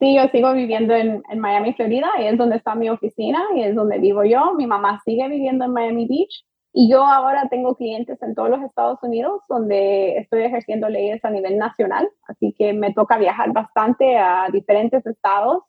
[0.00, 3.62] Sí, yo sigo viviendo en, en, Miami, Florida, y es donde está mi oficina y
[3.62, 4.54] es donde vivo yo.
[4.56, 8.62] Mi mamá sigue viviendo en Miami Beach y yo ahora tengo clientes en todos los
[8.62, 14.16] Estados Unidos donde estoy ejerciendo leyes a nivel nacional, así que me toca viajar bastante
[14.18, 15.62] a diferentes estados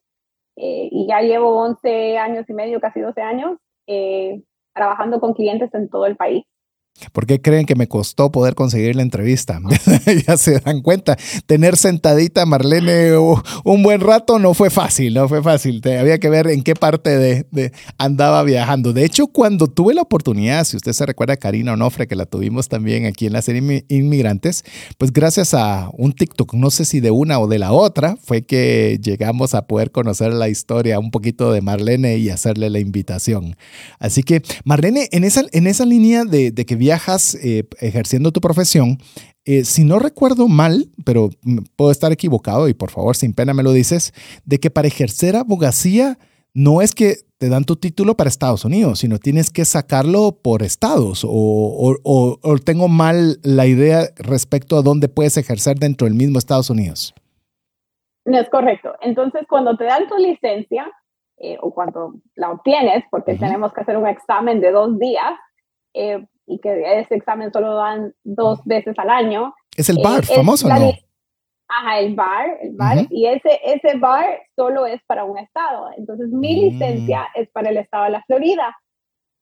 [0.55, 3.57] eh, y ya llevo 11 años y medio, casi 12 años,
[3.87, 6.43] eh, trabajando con clientes en todo el país.
[7.11, 9.59] ¿Por qué creen que me costó poder conseguir la entrevista?
[10.27, 11.17] ya se dan cuenta.
[11.45, 15.81] Tener sentadita a Marlene un buen rato no fue fácil, no fue fácil.
[15.85, 18.93] había que ver en qué parte de, andaba viajando.
[18.93, 22.25] De hecho, cuando tuve la oportunidad, si usted se recuerda a Karina Onofre, que la
[22.25, 24.63] tuvimos también aquí en la serie Inmigrantes,
[24.97, 28.43] pues gracias a un TikTok, no sé si de una o de la otra, fue
[28.43, 33.55] que llegamos a poder conocer la historia un poquito de Marlene y hacerle la invitación.
[33.99, 38.41] Así que, Marlene, en esa, en esa línea de, de que viajas eh, ejerciendo tu
[38.41, 38.97] profesión,
[39.45, 41.29] eh, si no recuerdo mal, pero
[41.75, 44.11] puedo estar equivocado y por favor, sin pena me lo dices,
[44.43, 46.17] de que para ejercer abogacía
[46.55, 50.63] no es que te dan tu título para Estados Unidos, sino tienes que sacarlo por
[50.63, 56.39] estados o, o, tengo mal la idea respecto a dónde puedes ejercer dentro del mismo
[56.39, 57.13] Estados Unidos.
[58.25, 58.93] No es correcto.
[59.01, 60.91] Entonces, cuando te dan tu licencia
[61.37, 65.33] eh, o cuando la obtienes, porque tenemos que hacer un examen de dos días
[65.93, 69.53] eh, y que ese examen solo dan dos veces al año.
[69.77, 70.91] Es el bar, eh, famoso, ¿no?
[71.71, 75.91] Ajá, el bar, el bar, y ese, ese bar solo es para un estado.
[75.95, 76.59] Entonces, mi mm.
[76.59, 78.75] licencia es para el estado de la Florida.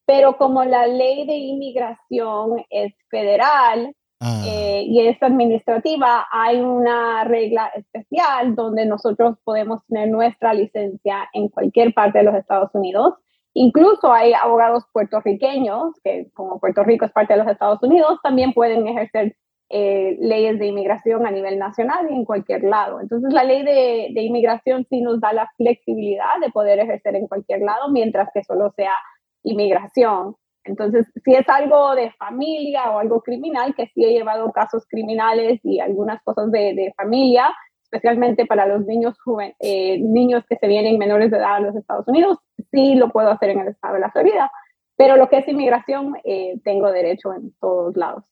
[0.06, 4.44] Pero como la ley de inmigración es federal ah.
[4.46, 11.48] eh, y es administrativa, hay una regla especial donde nosotros podemos tener nuestra licencia en
[11.48, 13.16] cualquier parte de los Estados Unidos.
[13.60, 18.54] Incluso hay abogados puertorriqueños, que como Puerto Rico es parte de los Estados Unidos, también
[18.54, 19.36] pueden ejercer
[19.70, 23.02] eh, leyes de inmigración a nivel nacional y en cualquier lado.
[23.02, 27.62] Entonces la ley de, inmigración sí nos da la flexibilidad de poder ejercer en cualquier
[27.62, 28.94] lado, mientras que solo sea
[29.42, 30.36] inmigración.
[30.64, 35.62] Entonces, si es algo de familia o algo criminal, que sí he llevado casos criminales
[35.64, 37.56] y algunas cosas de familia,
[37.90, 39.16] especialmente para los niños,
[39.60, 42.38] eh, niños que se vienen menores de edad a los Estados Unidos,
[42.72, 44.52] sí lo puedo hacer en el estado de la Florida.
[44.98, 48.26] Pero lo que es inmigración, eh, tengo derecho en todos lados.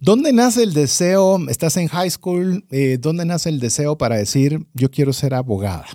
[0.00, 1.38] ¿Dónde nace el deseo?
[1.48, 5.86] Estás en high school, eh, ¿dónde nace el deseo para decir yo quiero ser abogada?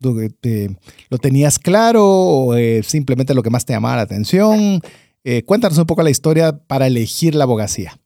[0.00, 4.80] ¿Lo tenías claro o simplemente lo que más te llamaba la atención?
[5.46, 8.01] Cuéntanos un poco la historia para elegir la abogacía.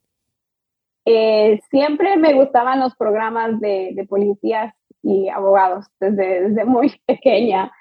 [1.71, 7.73] Siempre me gustaban los programas de, policías y abogados desde, desde muy pequeña.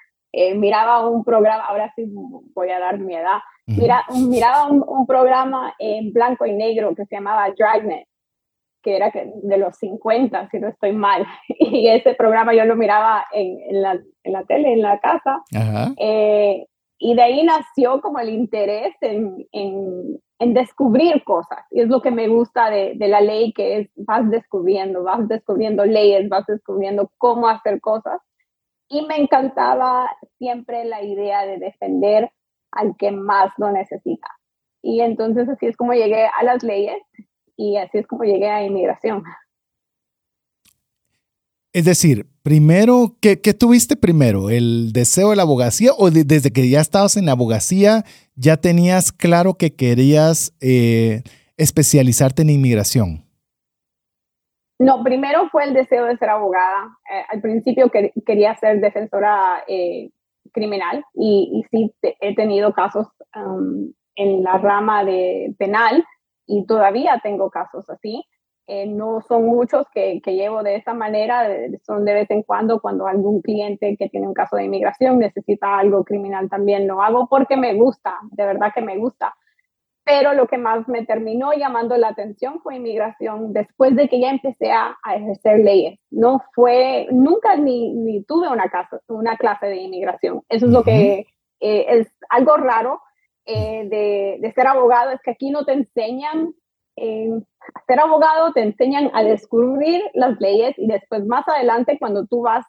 [0.54, 2.04] miraba un programa, ahora sí
[2.54, 7.16] voy a dar mi edad, Mira, miraba un, programa en blanco y negro que se
[7.16, 8.06] llamaba Dragnet,
[8.80, 11.26] que era de los 50, si no estoy mal.
[11.48, 15.42] Y ese programa yo lo miraba en, en, la, en la, tele, en la casa.
[15.98, 16.64] Eh,
[16.98, 21.60] y de ahí nació como el interés en, en, en, descubrir cosas.
[21.70, 25.26] Y es lo que me gusta de, de, la ley, que es vas descubriendo, vas
[25.28, 28.20] descubriendo leyes, vas descubriendo cómo hacer cosas.
[28.88, 32.30] Y me encantaba siempre la idea de defender
[32.70, 34.28] al que más lo necesita.
[34.82, 37.02] Y entonces así es como llegué a las leyes
[37.56, 39.24] y así es como llegué a inmigración.
[41.76, 44.48] Es decir, primero, ¿qué, tuviste primero?
[44.48, 48.02] ¿El deseo de la abogacía o desde que ya estabas en abogacía
[48.34, 51.20] ya tenías claro que querías eh,
[51.58, 53.26] especializarte en inmigración?
[54.78, 56.96] No, primero fue el deseo de ser abogada.
[57.12, 57.90] Eh, al principio
[58.24, 60.08] quería ser defensora eh,
[60.54, 66.02] criminal y, sí he tenido casos um, en la rama de penal
[66.46, 68.24] y todavía tengo casos así.
[68.68, 71.48] Eh, no son muchos que, que, llevo de esa manera,
[71.84, 75.78] son de vez en cuando cuando algún cliente que tiene un caso de inmigración necesita
[75.78, 79.36] algo criminal también lo hago porque me gusta, de verdad que me gusta
[80.06, 84.30] pero lo que más me terminó llamando la atención fue inmigración después de que ya
[84.30, 85.98] empecé a, ejercer leyes.
[86.10, 90.44] No fue, nunca ni, ni tuve una, casa, una clase de inmigración.
[90.48, 91.26] Eso es lo que
[91.58, 93.00] eh, es algo raro
[93.46, 96.54] eh, de, de, ser abogado, es que aquí no te enseñan,
[96.96, 97.40] eh,
[97.86, 102.64] ser abogado te enseñan a descubrir las leyes y después más adelante cuando tú vas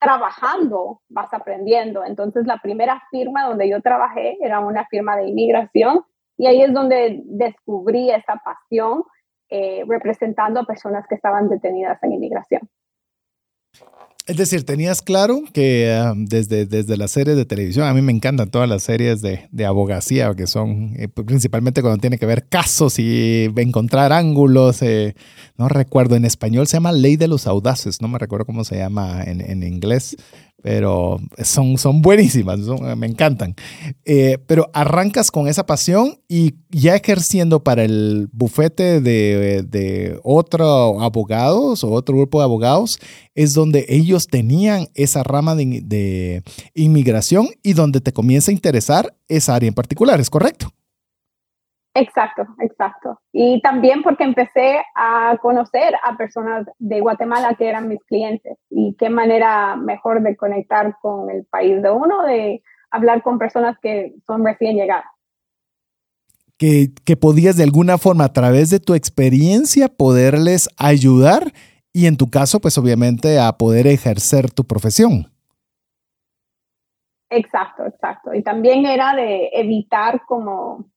[0.00, 2.04] trabajando, vas aprendiendo.
[2.04, 6.04] Entonces la primera firma donde yo trabajé era una firma de inmigración
[6.38, 9.04] y ahí es donde descubrí esa pasión
[9.50, 12.62] eh, representando a personas que estaban detenidas en inmigración.
[14.30, 18.12] Es decir, tenías claro que ah, desde, desde las series de televisión, a mí me
[18.12, 22.46] encantan todas las series de, de abogacía, que son eh, principalmente cuando tiene que ver
[22.48, 24.82] casos y encontrar ángulos.
[24.82, 25.16] Eh,
[25.58, 28.76] no recuerdo, en español se llama Ley de los Audaces, no me recuerdo cómo se
[28.76, 30.16] llama en, en inglés,
[30.62, 32.60] pero son, son buenísimas,
[32.96, 33.54] me encantan.
[34.04, 41.02] Eh, pero arrancas con esa pasión y ya ejerciendo para el bufete de, de otros
[41.02, 42.98] abogados o otro grupo de abogados,
[43.34, 46.42] es donde ellos tenían esa rama de, de
[46.74, 50.72] inmigración y donde te comienza a interesar esa área en particular, ¿es correcto?
[52.00, 53.20] Exacto, exacto.
[53.30, 58.96] Y también porque empecé a conocer a personas de Guatemala que eran mis clientes y
[58.98, 64.14] qué manera mejor de conectar con el país de uno, de hablar con personas que
[64.26, 65.04] son recién llegadas.
[66.56, 71.52] Que, que podías de alguna forma a través de tu experiencia poderles ayudar
[71.92, 75.26] y en tu caso pues obviamente a poder ejercer tu profesión.
[77.28, 78.34] Exacto, exacto.
[78.34, 80.90] Y también era de evitar como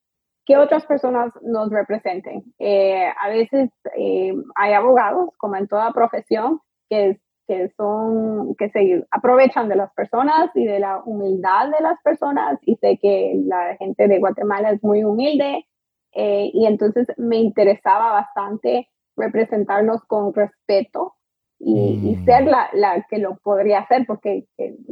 [0.46, 2.44] que otras personas nos representen.
[2.60, 9.06] Eh, a veces eh, hay abogados, como en toda profesión, que, que, son, que se
[9.12, 12.60] aprovechan de las personas y de la humildad de las personas.
[12.64, 15.66] Y sé que la gente de Guatemala es muy humilde
[16.14, 21.16] eh, y entonces me interesaba bastante representarlos con respeto
[21.60, 22.26] y, mm.
[22.26, 24.48] ser la, la, que lo podría hacer, porque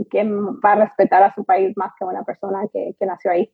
[0.09, 3.51] ¿quién va a respetar a su país más que una persona que, que nació ahí?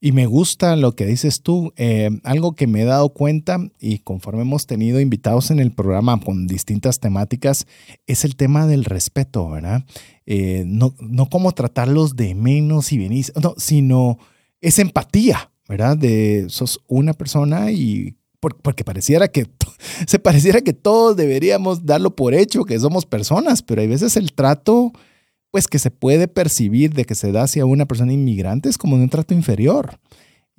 [0.00, 1.72] Y me gusta lo que dices tú.
[1.76, 6.18] Eh, algo que me he dado cuenta y conforme hemos tenido invitados en el programa
[6.20, 7.66] con distintas temáticas
[8.06, 9.84] es el tema del respeto, ¿verdad?
[10.24, 14.18] Eh, no, no cómo tratarlos de menos y venís, no, sino
[14.60, 15.98] es empatía, ¿verdad?
[15.98, 19.46] De sos una persona y porque pareciera que
[20.06, 24.32] se pareciera que todos deberíamos darlo por hecho, que somos personas, pero hay veces el
[24.32, 24.92] trato
[25.50, 28.96] pues que se puede percibir de que se da hacia una persona inmigrante es como
[28.96, 29.98] un trato inferior.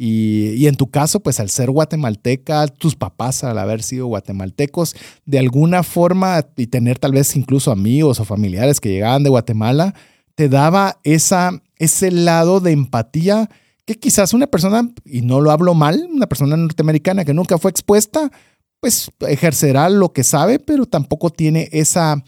[0.03, 5.37] Y, en tu caso, pues al ser guatemalteca, tus papás al haber sido guatemaltecos, de
[5.37, 9.93] alguna forma y tener tal vez incluso amigos o familiares que llegaban de Guatemala,
[10.33, 13.47] te daba esa, ese lado de empatía
[13.85, 17.69] que quizás una persona, y no lo hablo mal, una persona norteamericana que nunca fue
[17.69, 18.31] expuesta,
[18.79, 22.23] pues ejercerá lo que sabe, pero tampoco tiene esa,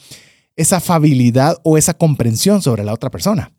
[0.56, 3.52] esa afabilidad o esa comprensión sobre la otra persona.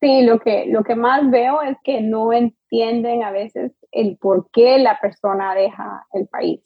[0.00, 4.48] Sí, lo que, lo que más veo es que no entienden a veces el por
[4.52, 6.60] qué la persona deja el país.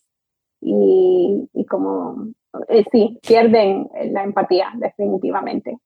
[0.60, 2.28] Y, como,
[2.68, 5.78] eh, sí, pierden la empatía definitivamente.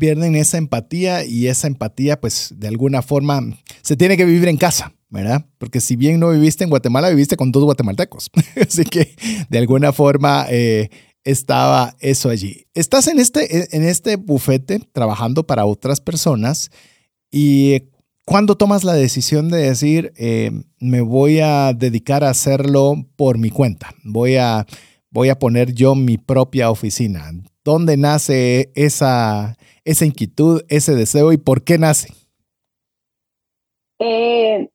[0.00, 3.40] Pierden esa empatía y esa empatía pues de alguna forma
[3.82, 4.92] se tiene que vivir en casa.
[5.12, 5.44] ¿verdad?
[5.58, 8.30] Porque si bien no viviste en Guatemala, viviste con dos guatemaltecos.
[8.60, 9.16] Así que
[9.48, 10.88] de alguna forma eh,
[11.24, 12.66] estaba eso allí.
[12.74, 16.70] Estás en este, en este bufete trabajando para otras personas
[17.30, 17.82] y
[18.24, 23.50] cuando tomas la decisión de decir, eh, me voy a dedicar a hacerlo por mi
[23.50, 24.66] cuenta, voy a,
[25.10, 27.32] voy a poner yo mi propia oficina,
[27.64, 29.56] ¿dónde nace esa,
[29.90, 32.12] esa inquietud, ese deseo y por qué nace?
[33.98, 34.68] Eh,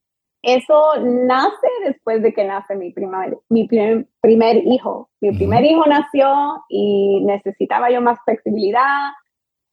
[0.44, 5.10] eso nace después de que nace mi, primer, mi primer, hijo.
[5.22, 9.12] Mi primer hijo nació y necesitaba yo más flexibilidad.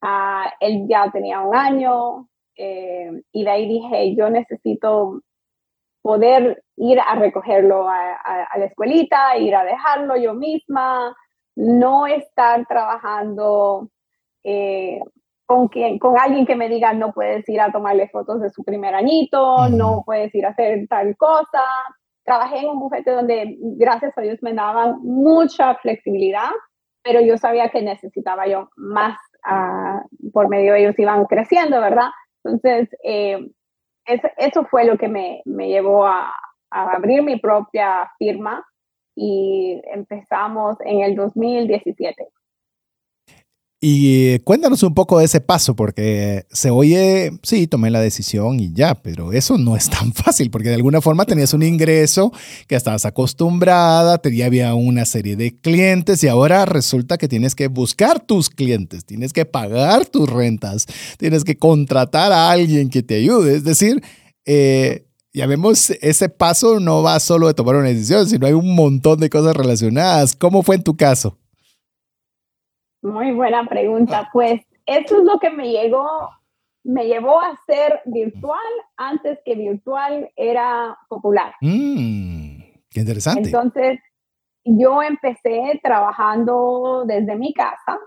[0.01, 5.21] Ah, él ya tenía un año eh, y de ahí dije, yo necesito
[6.03, 11.15] poder ir a recogerlo a, la escuelita, ir a dejarlo yo misma,
[11.55, 13.89] no estar trabajando
[14.43, 15.01] eh,
[15.53, 18.65] con, quien, con alguien que me diga no puedes ir a tomarle fotos de su
[18.65, 21.61] primer añito, no puedes ir a hacer tal cosa.
[22.25, 26.49] Trabajé en un bufete donde, gracias a Dios, me daban mucha flexibilidad,
[27.03, 32.09] pero yo sabía que necesitaba yo más, uh, por medio de ellos iban creciendo, ¿verdad?
[32.43, 33.47] Entonces, eh,
[34.07, 36.33] eso, eso, fue lo que me, me llevó a,
[36.71, 38.65] a abrir mi propia firma
[39.15, 42.27] y empezamos en el 2017.
[43.85, 48.73] Y cuéntanos un poco de ese paso, porque se oye, sí, tomé la decisión y
[48.73, 52.33] ya, pero eso no es tan fácil, porque de alguna forma tenías un ingreso
[52.69, 57.67] que estabas acostumbrada, tenía había una serie de clientes y ahora resulta que tienes que
[57.67, 60.87] buscar tus clientes, tienes que pagar tus rentas,
[61.19, 63.57] tienes que contratar a alguien que te ayude.
[63.57, 64.01] Es decir,
[64.47, 68.77] eh, ya vemos, ese paso no va solo de tomar una decisión, sino hay un
[68.77, 70.37] montón de cosas relacionadas.
[70.37, 71.37] ¿Cómo fue en tu caso?
[73.03, 74.29] Muy buena pregunta.
[74.33, 76.31] Pues eso es lo que me llegó,
[76.85, 78.61] me llevó a ser virtual
[78.97, 81.55] antes que virtual era popular.
[81.61, 83.49] Mm, qué interesante.
[83.49, 83.99] Entonces,
[84.65, 87.99] yo empecé trabajando desde mi casa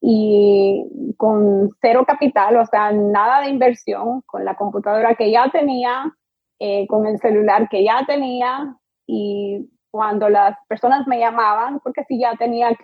[0.00, 0.84] y
[1.16, 6.12] con cero capital, o sea, nada de inversión, con la computadora que ya tenía,
[6.58, 8.76] eh, con el celular que ya tenía
[9.06, 12.76] y cuando las personas me llamaban, porque si ya tenía,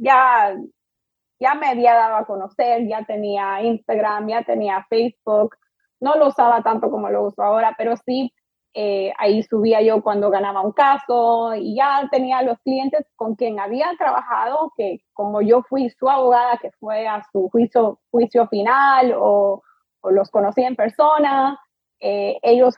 [0.00, 0.54] ya
[1.40, 5.56] ya me había dado a conocer, ya tenía Instagram, ya tenía Facebook,
[6.00, 8.32] no lo usaba tanto como lo uso ahora, pero sí,
[8.74, 13.58] eh, ahí subía yo cuando ganaba un caso y ya tenía los clientes con quien
[13.58, 19.14] había trabajado, que como yo fui su abogada, que fue a su juicio, juicio final
[19.16, 19.62] o,
[20.10, 21.58] los conocí en persona,
[22.00, 22.76] eh, ellos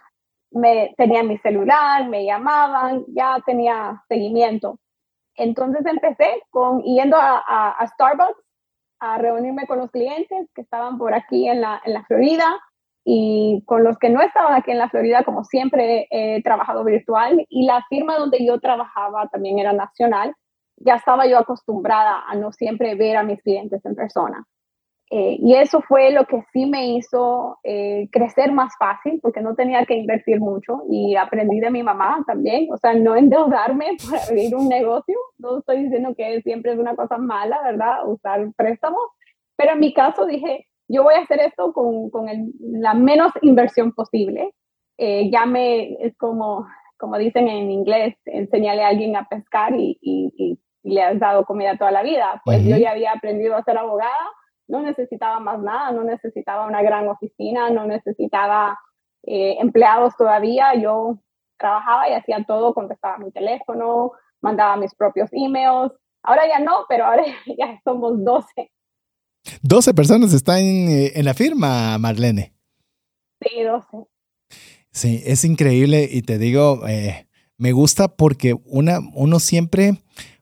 [0.51, 4.79] me tenían mi celular, me llamaban, ya tenía seguimiento.
[5.37, 8.43] Entonces empecé con yendo a, a Starbucks
[9.01, 12.61] a reunirme con los clientes que estaban por aquí en la, en la Florida
[13.05, 17.45] y con los que no estaban aquí en la Florida, como siempre he trabajado virtual
[17.49, 20.35] y la firma donde yo trabajaba también era nacional,
[20.77, 24.45] ya estaba yo acostumbrada a no siempre ver a mis clientes en persona.
[25.13, 29.57] Eh, y eso fue lo que sí me hizo eh, crecer más fácil, porque no
[29.57, 34.23] tenía que invertir mucho y aprendí de mi mamá también, o sea, no endeudarme para
[34.23, 35.19] abrir un negocio.
[35.39, 38.07] No estoy diciendo que siempre es una cosa mala, ¿verdad?
[38.07, 39.03] Usar préstamos,
[39.57, 42.27] pero en mi caso dije, yo voy a hacer esto con, con
[42.61, 44.55] la menos inversión posible.
[44.97, 49.99] Eh, ya me, es como, como dicen en inglés, enseñarle a alguien a pescar y,
[50.03, 52.41] y, le has dado comida toda la vida.
[52.43, 54.17] Pues yo ya había aprendido a ser abogada
[54.71, 58.79] no necesitaba más nada, no necesitaba una gran oficina, no necesitaba
[59.25, 60.75] eh, empleados todavía.
[60.81, 61.19] Yo
[61.59, 65.93] trabajaba y hacía todo, contestaba mi teléfono, mandaba mis propios emails.
[66.23, 67.25] Ahora ya no, pero ahora
[67.59, 68.71] ya somos 12.
[69.63, 72.55] 12 personas están eh, en, la firma, Marlene.
[73.43, 73.87] Sí, 12.
[74.93, 79.95] Sí, es increíble y te digo, eh, me gusta porque una, uno siempre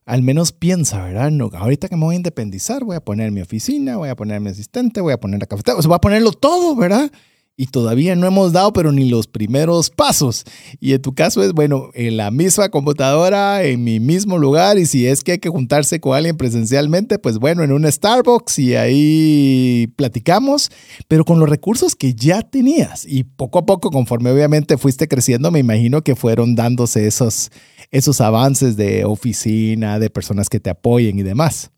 [0.09, 1.31] al menos piensa, ¿verdad?
[1.31, 4.41] No, ahorita que me voy a independizar, voy a poner mi oficina, voy a poner
[4.41, 7.13] mi asistente, voy a poner la cafetería, o sea, voy a ponerlo todo, ¿verdad?
[7.61, 10.45] Y todavía no hemos dado, pero ni los primeros pasos.
[10.79, 14.87] Y en tu caso es, bueno, en la misma computadora, en mi mismo lugar, y
[14.87, 18.77] si es que hay que juntarse con alguien presencialmente, pues bueno, en un Starbucks y
[18.77, 20.71] ahí platicamos,
[21.09, 23.05] pero con los recursos que ya tenías.
[23.05, 27.51] Y poco a poco, conforme obviamente fuiste creciendo, me imagino que fueron dándose esos,
[27.91, 31.73] esos avances de oficina, de personas que te apoyen y demás.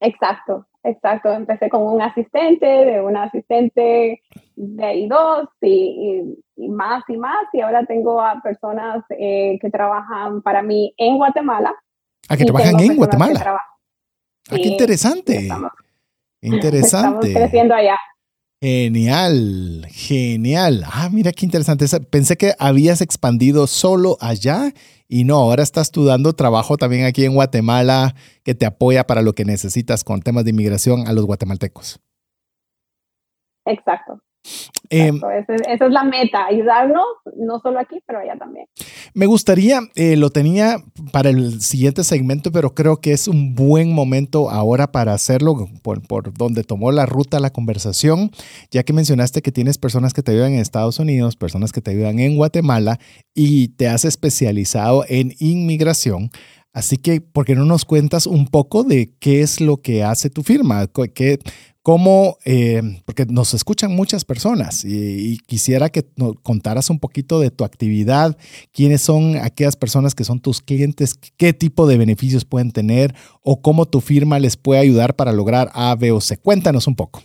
[0.00, 4.20] Exacto, Exacto, empecé con un asistente, de un asistente
[4.54, 6.36] de ahí dos y,
[6.68, 7.46] más y más.
[7.54, 11.74] Y ahora tengo a personas eh, que trabajan para mí en Guatemala.
[12.28, 13.62] Ah, que trabajan en Guatemala.
[14.50, 15.48] Ah, qué interesante.
[16.42, 17.28] interesante.
[17.28, 17.98] Estamos creciendo allá.
[18.60, 20.84] Genial, genial.
[20.86, 21.86] Ah, mira qué interesante.
[22.10, 24.72] Pensé que habías expandido solo allá
[25.14, 29.32] y no, ahora estás estudiando trabajo también aquí en Guatemala que te apoya para lo
[29.32, 32.00] que necesitas con temas de inmigración a los guatemaltecos.
[33.64, 34.20] Exacto.
[34.90, 37.04] Em, esa, es la meta, ayudarnos,
[37.36, 38.66] no solo aquí, pero allá también.
[39.14, 40.76] Me gustaría, eh, lo tenía
[41.12, 46.06] para el siguiente segmento, pero creo que es un buen momento ahora para hacerlo, por,
[46.06, 48.30] por, donde tomó la ruta la conversación,
[48.70, 51.90] ya que mencionaste que tienes personas que te ayudan en Estados Unidos, personas que te
[51.92, 52.98] ayudan en Guatemala
[53.34, 56.30] y te has especializado en inmigración.
[56.74, 60.28] Así que, ¿por qué no nos cuentas un poco de qué es lo que hace
[60.28, 60.88] tu firma?
[61.14, 61.38] ¿Qué,
[61.84, 67.50] cómo, eh, porque nos escuchan muchas personas y, quisiera que nos contaras un poquito de
[67.50, 68.38] tu actividad,
[68.72, 73.12] quiénes son aquellas personas que son tus clientes, qué tipo de beneficios pueden tener
[73.42, 76.38] o cómo tu firma les puede ayudar para lograr A, B o C.
[76.38, 77.20] Cuéntanos un poco.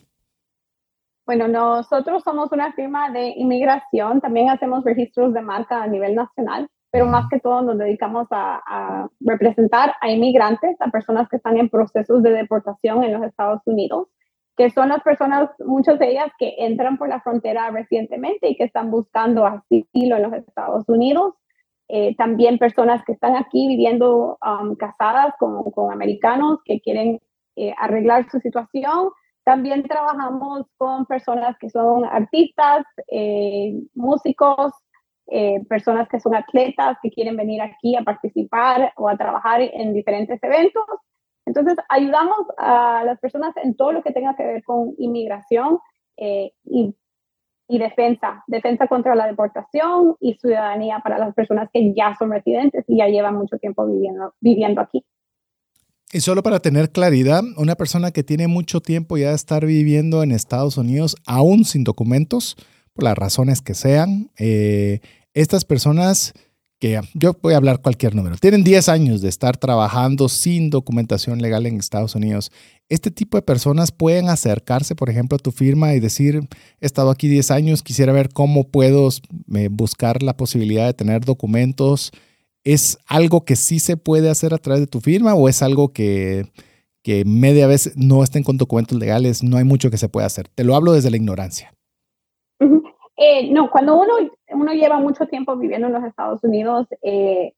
[1.25, 6.67] Bueno, nosotros somos una firma de inmigración, también hacemos registros de marca a nivel nacional,
[6.91, 11.57] pero más que todo nos dedicamos a, a representar a inmigrantes, a personas que están
[11.57, 14.09] en procesos de deportación en los Estados Unidos
[14.59, 18.65] que son las personas, muchas de ellas que entran por la frontera recientemente y que
[18.65, 21.35] están buscando asilo en los Estados Unidos.
[21.87, 27.21] Eh, también personas que están aquí viviendo um, casadas con, con, americanos que quieren
[27.55, 29.11] eh, arreglar su situación.
[29.45, 34.73] También trabajamos con personas que son artistas, eh, músicos,
[35.69, 40.41] personas que son atletas que quieren venir aquí a participar o a trabajar en diferentes
[40.41, 40.83] eventos.
[41.49, 45.79] Entonces, ayudamos a las personas en todo lo que tenga que ver con inmigración
[46.15, 46.95] eh, y,
[47.67, 52.97] defensa, defensa contra la deportación y ciudadanía para las personas que ya son residentes y
[52.97, 55.03] ya llevan mucho tiempo viviendo, viviendo aquí.
[56.11, 60.23] Y solo para tener claridad, una persona que tiene mucho tiempo ya de estar viviendo
[60.23, 62.57] en Estados Unidos, aún sin documentos,
[62.93, 64.99] por las razones que sean, eh,
[65.33, 66.33] estas personas
[66.79, 71.41] que yo voy a hablar cualquier número, tienen 10 años de estar trabajando sin documentación
[71.41, 72.51] legal en Estados Unidos,
[72.89, 76.47] este tipo de personas pueden acercarse, por ejemplo, a tu firma y decir,
[76.81, 79.09] he estado aquí 10 años, quisiera ver cómo puedo
[79.53, 82.11] eh, buscar la posibilidad de tener documentos.
[82.63, 85.93] ¿Es algo que sí se puede hacer a través de tu firma o es algo
[85.93, 86.51] que,
[87.03, 89.43] que media vez no estén con documentos legales?
[89.43, 90.47] No hay mucho que se pueda hacer.
[90.47, 91.73] Te lo hablo desde la ignorancia.
[93.21, 94.13] Eh, no, cuando uno,
[94.47, 97.51] uno lleva mucho tiempo viviendo en los Estados Unidos, eh,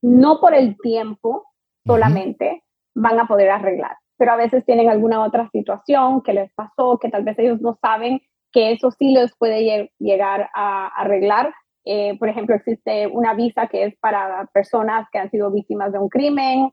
[0.00, 1.48] no por el tiempo
[1.84, 2.62] solamente
[2.94, 7.10] van a poder arreglar, pero a veces tienen alguna otra situación que les pasó, que
[7.10, 8.20] tal vez ellos no saben
[8.52, 11.52] que eso sí les puede llegar a arreglar.
[11.84, 15.98] Eh, por ejemplo, existe una visa que es para personas que han sido víctimas de
[15.98, 16.70] un crimen,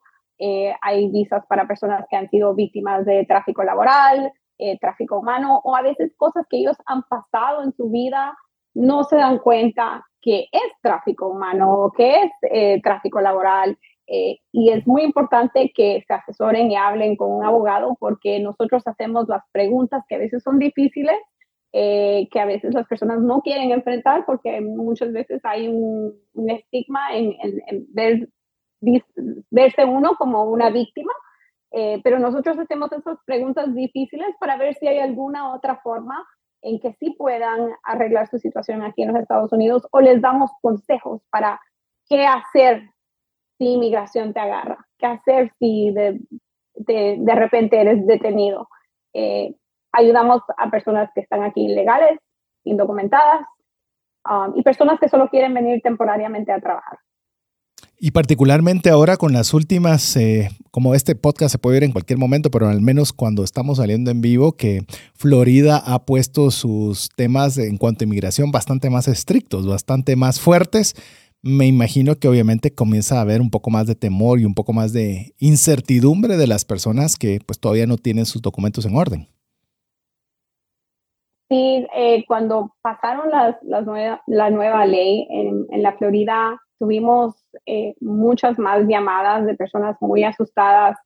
[0.81, 5.75] hay visas para personas que han sido víctimas de tráfico laboral, eh, tráfico humano o
[5.75, 8.37] a veces cosas que ellos han pasado en su vida
[8.73, 13.77] no se dan cuenta que es tráfico humano o que es eh, tráfico laboral.
[14.07, 18.81] eh, y es muy importante que se asesoren y hablen con un abogado porque nosotros
[18.87, 21.17] hacemos las preguntas que a veces son difíciles,
[21.73, 26.15] eh, que a veces las personas no quieren enfrentar porque muchas veces hay un,
[26.49, 27.35] estigma en,
[27.93, 28.27] ver,
[29.51, 31.11] verse uno como una víctima.
[31.71, 36.25] Eh, pero nosotros hacemos esas preguntas difíciles para ver si hay alguna otra forma
[36.61, 40.51] en que sí puedan arreglar su situación aquí en los Estados Unidos o les damos
[40.61, 41.59] consejos para
[42.07, 42.89] qué hacer
[43.57, 46.19] si inmigración te agarra, qué hacer si de,
[46.75, 48.67] de, repente eres detenido.
[49.13, 49.55] Eh,
[49.91, 52.19] ayudamos a personas que están aquí ilegales,
[52.63, 53.45] indocumentadas,
[54.29, 56.99] um, y personas que solo quieren venir temporariamente a trabajar.
[58.01, 62.17] Y particularmente ahora con las últimas, eh, como este podcast se puede ver en cualquier
[62.17, 64.83] momento, pero al menos cuando estamos saliendo en vivo, que
[65.15, 70.95] Florida ha puesto sus temas en cuanto a inmigración bastante más estrictos, bastante más fuertes.
[71.41, 74.71] Me imagino que obviamente comienza a haber un poco más de temor y un poco
[74.71, 79.27] más de incertidumbre de las personas que pues todavía no tienen sus documentos en orden.
[81.49, 83.85] Sí, eh, cuando pasaron las, las
[84.27, 90.97] la nueva ley en la Florida, tuvimos eh, muchas más llamadas de personas muy asustadas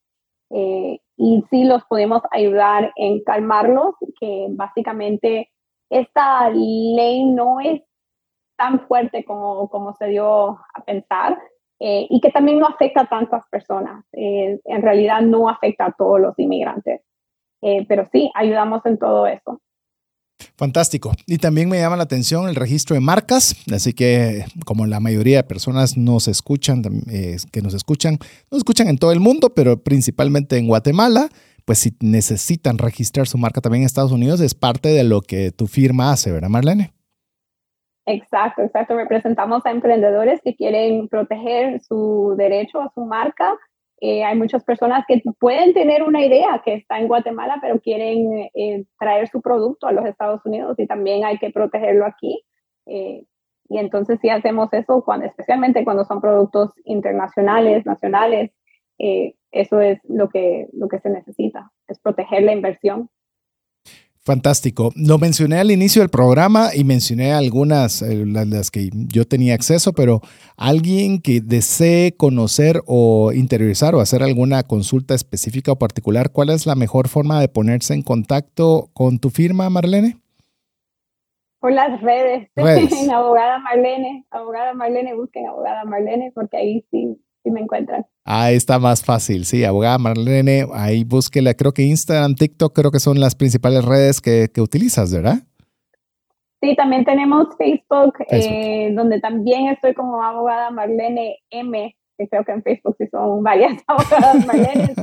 [0.52, 5.50] eh, y sí los podemos ayudar en calmarlos, que básicamente
[5.90, 7.82] esta ley no es
[8.56, 11.38] tan fuerte como, como se dio a pensar
[11.80, 14.06] eh, y que también no afecta a tantas personas.
[14.14, 17.02] en realidad no afecta a todos los inmigrantes,
[17.88, 19.60] pero sí ayudamos en todo eso.
[20.64, 21.12] Fantástico.
[21.28, 25.36] Y también me llama la atención el registro de marcas, así que como la mayoría
[25.36, 28.18] de personas nos escuchan, eh, que nos escuchan,
[28.50, 31.28] nos escuchan en todo el mundo, pero principalmente en Guatemala,
[31.66, 35.52] pues si necesitan registrar su marca también en Estados Unidos, es parte de lo que
[35.52, 36.94] tu firma hace, ¿verdad, Marlene?
[38.06, 38.96] Exacto, exacto.
[38.96, 43.54] Representamos a emprendedores que quieren proteger su derecho a su marca
[44.06, 48.50] eh, hay muchas personas que pueden tener una idea que está en Guatemala, pero quieren
[48.54, 52.44] eh, traer su producto a los Estados Unidos y también hay que protegerlo aquí.
[52.86, 53.24] Eh,
[53.70, 58.52] y entonces sí hacemos eso, cuando, especialmente cuando son productos internacionales, nacionales.
[58.98, 63.10] eso es lo que, lo que se necesita, es proteger la inversión.
[64.26, 64.92] Fantástico.
[64.96, 69.92] Lo mencioné al inicio del programa y mencioné algunas, eh, las, que yo tenía acceso,
[69.92, 70.22] pero
[70.56, 76.66] alguien que desee conocer o interiorizar o hacer alguna consulta específica o particular, ¿cuál es
[76.66, 80.16] la mejor forma de ponerse en contacto con tu firma, Marlene?
[81.60, 82.94] Por las redes, redes.
[83.04, 88.06] en Abogada Marlene, Abogada Marlene, busquen Abogada Marlene porque ahí sí si me encuentran.
[88.26, 93.00] Ahí está más fácil, sí, abogada Marlene, ahí búsquela, creo que Instagram, TikTok, creo que
[93.00, 95.40] son las principales redes que, que utilizas, ¿verdad?
[96.64, 102.54] Sí, también tenemos Facebook, Eh, donde también estoy como abogada Marlene M, que creo que
[102.54, 104.94] en Facebook sí son varias abogadas Marlene,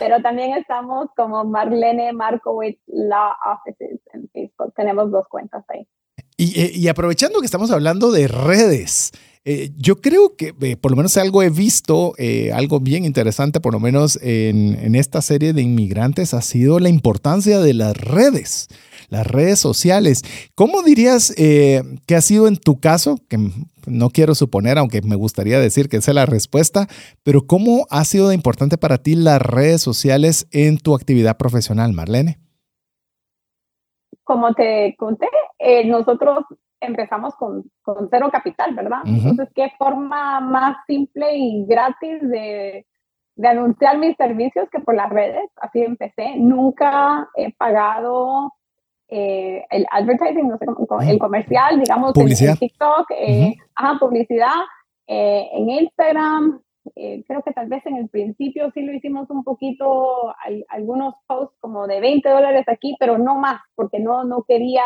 [0.00, 4.72] pero también estamos como Marlene Markowitz Law Offices en Facebook.
[4.74, 5.86] Tenemos dos cuentas ahí.
[6.36, 9.12] Y, eh, y aprovechando que estamos hablando de redes,
[9.46, 13.60] eh, yo creo que eh, por lo menos algo he visto, eh, algo bien interesante,
[13.60, 18.68] por lo menos en, esta serie de inmigrantes, ha sido la importancia de las redes,
[19.10, 20.22] las redes sociales.
[20.54, 23.18] ¿Cómo dirías que ha sido en tu caso?
[23.28, 23.36] Que
[23.86, 26.86] no quiero suponer, aunque me gustaría decir que esa es la respuesta,
[27.22, 32.38] pero ¿cómo ha sido importante para ti las redes sociales en tu actividad profesional, Marlene?
[34.22, 35.26] Como te conté,
[35.84, 36.44] nosotros
[36.84, 39.00] empezamos con, con cero capital, ¿verdad?
[39.04, 42.86] Entonces, ¿qué forma más simple y gratis de,
[43.36, 45.50] de anunciar mis servicios que por las redes?
[45.56, 46.36] Así empecé.
[46.36, 48.52] Nunca he pagado
[49.08, 50.66] eh, el advertising, no sé,
[51.10, 52.52] el comercial, digamos, publicidad.
[52.52, 53.54] En, TikTok, eh,
[54.00, 54.62] publicidad,
[55.06, 56.60] eh, en Instagram.
[56.96, 60.34] Eh, creo que tal vez en el principio sí lo hicimos un poquito,
[60.68, 64.82] algunos posts como de 20 dólares aquí, pero no más, porque no, no quería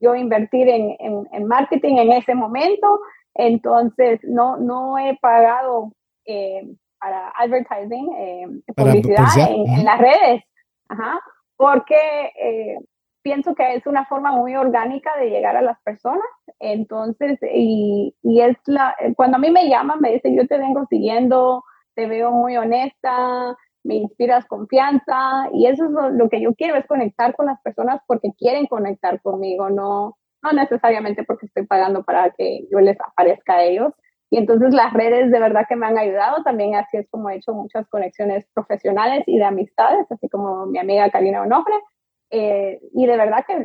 [0.00, 3.00] yo invertir en, en, marketing en ese momento,
[3.34, 5.92] entonces no, no he pagado
[6.24, 6.62] eh,
[7.00, 8.46] para advertising, eh,
[8.76, 10.42] publicidad, En, las redes,
[11.56, 12.78] porque eh,
[13.22, 16.24] pienso que es una forma muy orgánica de llegar a las personas,
[16.58, 20.86] entonces, y, y es la, cuando a mí me llaman, me dicen, yo te vengo
[20.90, 21.62] siguiendo,
[21.94, 23.56] te veo muy honesta,
[23.88, 28.00] me inspiras confianza y eso es lo, que yo quiero, es conectar con las personas
[28.06, 33.54] porque quieren conectar conmigo, no, no necesariamente porque estoy pagando para que yo les aparezca
[33.54, 33.94] a ellos.
[34.30, 37.36] Y entonces las redes de verdad que me han ayudado, también así es como he
[37.36, 41.74] hecho muchas conexiones profesionales y de amistades, así como mi amiga Karina Onofre,
[42.30, 43.56] Eh, y de verdad que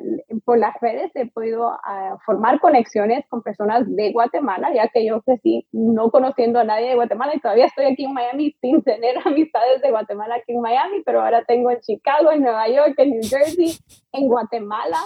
[0.46, 5.22] por las redes he podido ah, formar conexiones con personas de Guatemala, ya que yo
[5.22, 9.16] crecí no conociendo a nadie de Guatemala y todavía estoy aquí en Miami sin tener
[9.26, 13.12] amistades de Guatemala aquí en Miami, pero ahora tengo en Chicago, en Nueva York, en
[13.12, 13.78] New Jersey,
[14.14, 15.00] en Guatemala,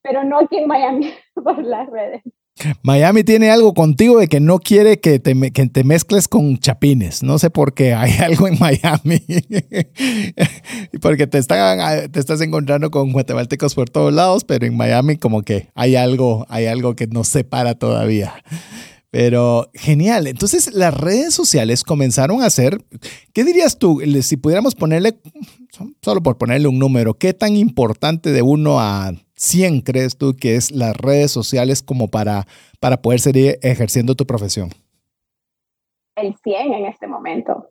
[0.00, 2.22] pero no aquí en Miami por las redes.
[2.82, 7.22] Miami tiene algo contigo de que no quiere que te, mezcles con chapines.
[7.22, 9.22] No sé por qué hay algo en Miami.
[11.00, 15.68] Porque te, están, estás encontrando con guatemaltecos por todos lados, pero en Miami como que
[15.74, 18.34] hay algo, hay algo que nos separa todavía.
[19.10, 20.26] Pero genial.
[20.26, 22.82] Entonces las redes sociales comenzaron a ser,
[23.32, 24.00] ¿qué dirías tú?
[24.22, 25.18] Si pudiéramos ponerle,
[26.00, 29.12] solo por ponerle un número, ¿qué tan importante de uno a
[29.42, 32.46] 100 crees tú que es las redes sociales como para,
[32.80, 34.70] para poder seguir ejerciendo tu profesión?
[36.16, 37.70] El 100 en este momento,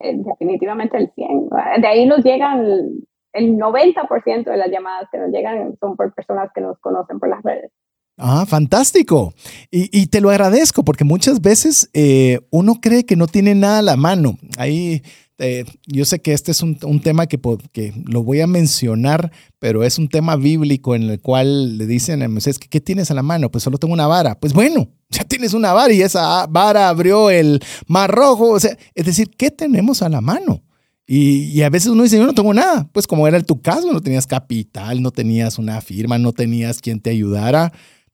[0.00, 1.48] eh, definitivamente el 100.
[1.80, 6.50] De ahí nos llegan el 90% de las llamadas que nos llegan son por personas
[6.54, 7.70] que nos conocen por las redes.
[8.18, 9.32] Ah, fantástico.
[9.70, 13.82] Y, te lo agradezco porque muchas veces eh, uno cree que no tiene nada a
[13.82, 14.36] la mano.
[14.58, 15.02] Ahí
[15.44, 17.40] eh, yo sé que este es un, tema que,
[17.72, 22.22] que, lo voy a mencionar, pero es un tema bíblico en el cual le dicen
[22.22, 23.50] a Moisés, ¿qué tienes a la mano?
[23.50, 24.38] Pues solo tengo una vara.
[24.38, 28.50] Pues bueno, ya tienes una vara y esa vara abrió el mar rojo.
[28.50, 30.62] O sea, es decir, ¿qué tenemos a la mano?
[31.08, 32.88] Y, y, a veces uno dice, yo no tengo nada.
[32.92, 37.00] Pues como era tu caso, no tenías capital, no tenías una firma, no tenías quien
[37.00, 37.72] te ayudara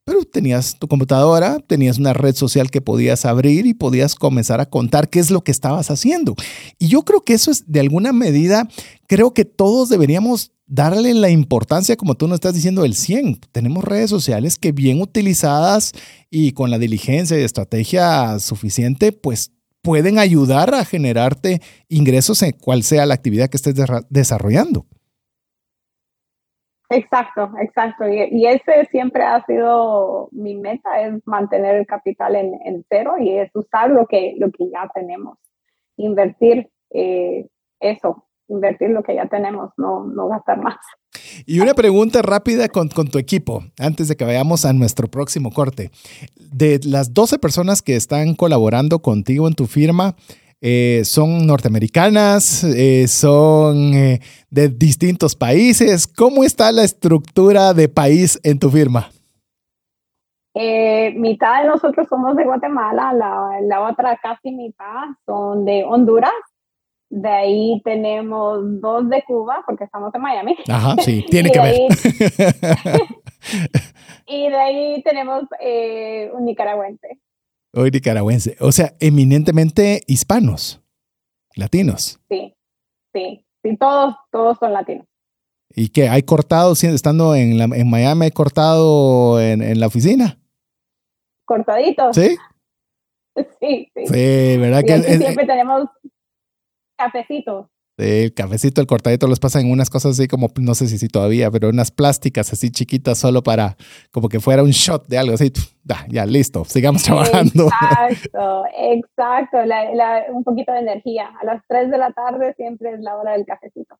[0.09, 4.65] pero tenías tu computadora, tenías una red social que podías abrir y podías comenzar a
[4.65, 6.33] contar qué es lo que estabas haciendo.
[6.79, 8.67] Y yo creo que eso es de alguna medida,
[9.05, 13.41] creo que todos deberíamos darle la importancia, como tú nos estás diciendo, el 100.
[13.51, 15.91] Tenemos redes sociales que bien utilizadas
[16.31, 19.51] y con la diligencia y estrategia suficiente, pues
[19.83, 23.75] pueden ayudar a generarte ingresos en cual sea la actividad que estés
[24.09, 24.87] desarrollando.
[26.89, 28.07] Exacto, exacto.
[28.07, 33.51] Y, ese siempre ha sido mi meta, es mantener el capital en, cero y es
[33.53, 35.37] usar lo que, lo que ya tenemos.
[35.97, 37.47] Invertir eh,
[37.79, 40.77] eso, invertir lo que ya tenemos, no, no gastar más.
[41.45, 45.51] Y una pregunta rápida con, con, tu equipo, antes de que vayamos a nuestro próximo
[45.51, 45.91] corte.
[46.35, 50.15] De las 12 personas que están colaborando contigo en tu firma,
[50.61, 56.05] eh, son norteamericanas, eh, son eh, de distintos países.
[56.05, 59.09] ¿Cómo está la estructura de país en tu firma?
[61.15, 63.13] mitad de nosotros somos de Guatemala,
[63.61, 66.33] la, otra casi mitad son de Honduras.
[67.09, 70.57] De ahí tenemos dos de Cuba, porque estamos en Miami.
[70.67, 71.75] Ajá, sí, tiene que ver.
[74.27, 75.43] y de ahí tenemos
[76.33, 77.19] un nicaragüense.
[77.73, 78.55] Hoy nicaragüense.
[78.59, 80.81] O sea, eminentemente hispanos,
[81.55, 82.19] latinos.
[82.29, 82.55] Sí,
[83.13, 85.05] sí, sí, todos, todos son latinos.
[85.75, 86.09] ¿Y qué?
[86.09, 90.39] ¿Hay cortado, estando en, en Miami, hay cortado en, la oficina?
[91.45, 92.13] Cortadito.
[92.13, 92.37] ¿Sí?
[93.61, 94.05] Sí, sí.
[94.05, 94.83] Sí, ¿verdad?
[94.83, 95.85] que siempre tenemos
[96.97, 97.67] cafecitos.
[97.99, 101.09] El cafecito, el cortadito los pasa en unas cosas así como, no sé si, si
[101.09, 103.75] todavía, pero unas plásticas así chiquitas solo para,
[104.11, 105.51] como que fuera un shot de algo así.
[106.07, 107.65] Ya, listo, sigamos trabajando.
[107.65, 109.57] Exacto, exacto,
[110.33, 111.29] un poquito de energía.
[111.41, 113.97] A las 3 de la tarde siempre es la hora del cafecito.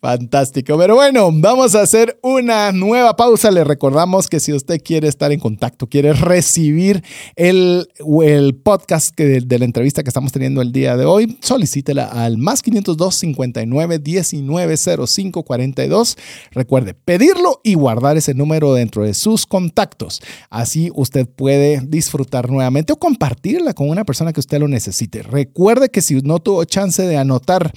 [0.00, 0.78] Fantástico.
[0.78, 3.50] Pero bueno, vamos a hacer una nueva pausa.
[3.50, 7.02] Le recordamos que si usted quiere estar en contacto, quiere recibir
[7.34, 7.88] el,
[8.22, 12.38] el podcast que, de, la entrevista que estamos teniendo el día de hoy, solicítela al
[12.38, 16.16] más 502 59 19 05 42.
[16.52, 20.22] Recuerde pedirlo y guardar ese número dentro de sus contactos.
[20.48, 25.24] Así usted puede disfrutar nuevamente o compartirla con una persona que usted lo necesite.
[25.24, 27.72] Recuerde que si no tuvo chance de anotar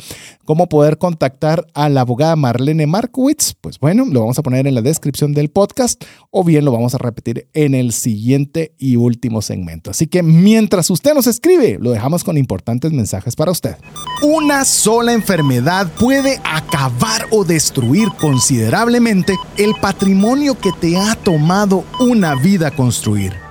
[0.46, 4.76] cómo poder contactar a la abogada Marlene Markowitz, pues bueno, lo vamos a poner en
[4.76, 9.42] la descripción del podcast o bien lo vamos a repetir en el siguiente y último
[9.42, 9.92] segmento.
[9.92, 13.76] Así que mientras usted nos escribe, lo dejamos con importantes mensajes para usted.
[14.24, 22.36] Una sola enfermedad puede acabar o destruir considerablemente el patrimonio que te ha tomado una
[22.36, 23.51] vida construir.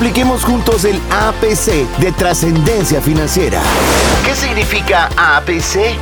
[0.00, 3.60] Apliquemos juntos el APC de trascendencia financiera.
[4.24, 5.94] ¿Qué significa APC?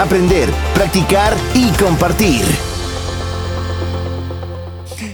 [0.00, 2.42] Aprender, practicar y compartir.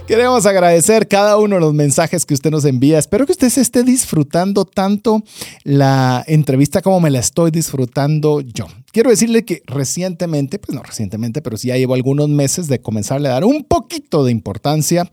[0.06, 2.98] Queremos agradecer cada uno de los mensajes que usted nos envía.
[2.98, 5.22] Espero que usted se esté disfrutando tanto
[5.64, 8.68] la entrevista como me la estoy disfrutando yo.
[8.93, 13.28] Quiero decirle que recientemente, pues no recientemente, pero sí ya llevo algunos meses de comenzarle
[13.28, 15.11] a dar un poquito de importancia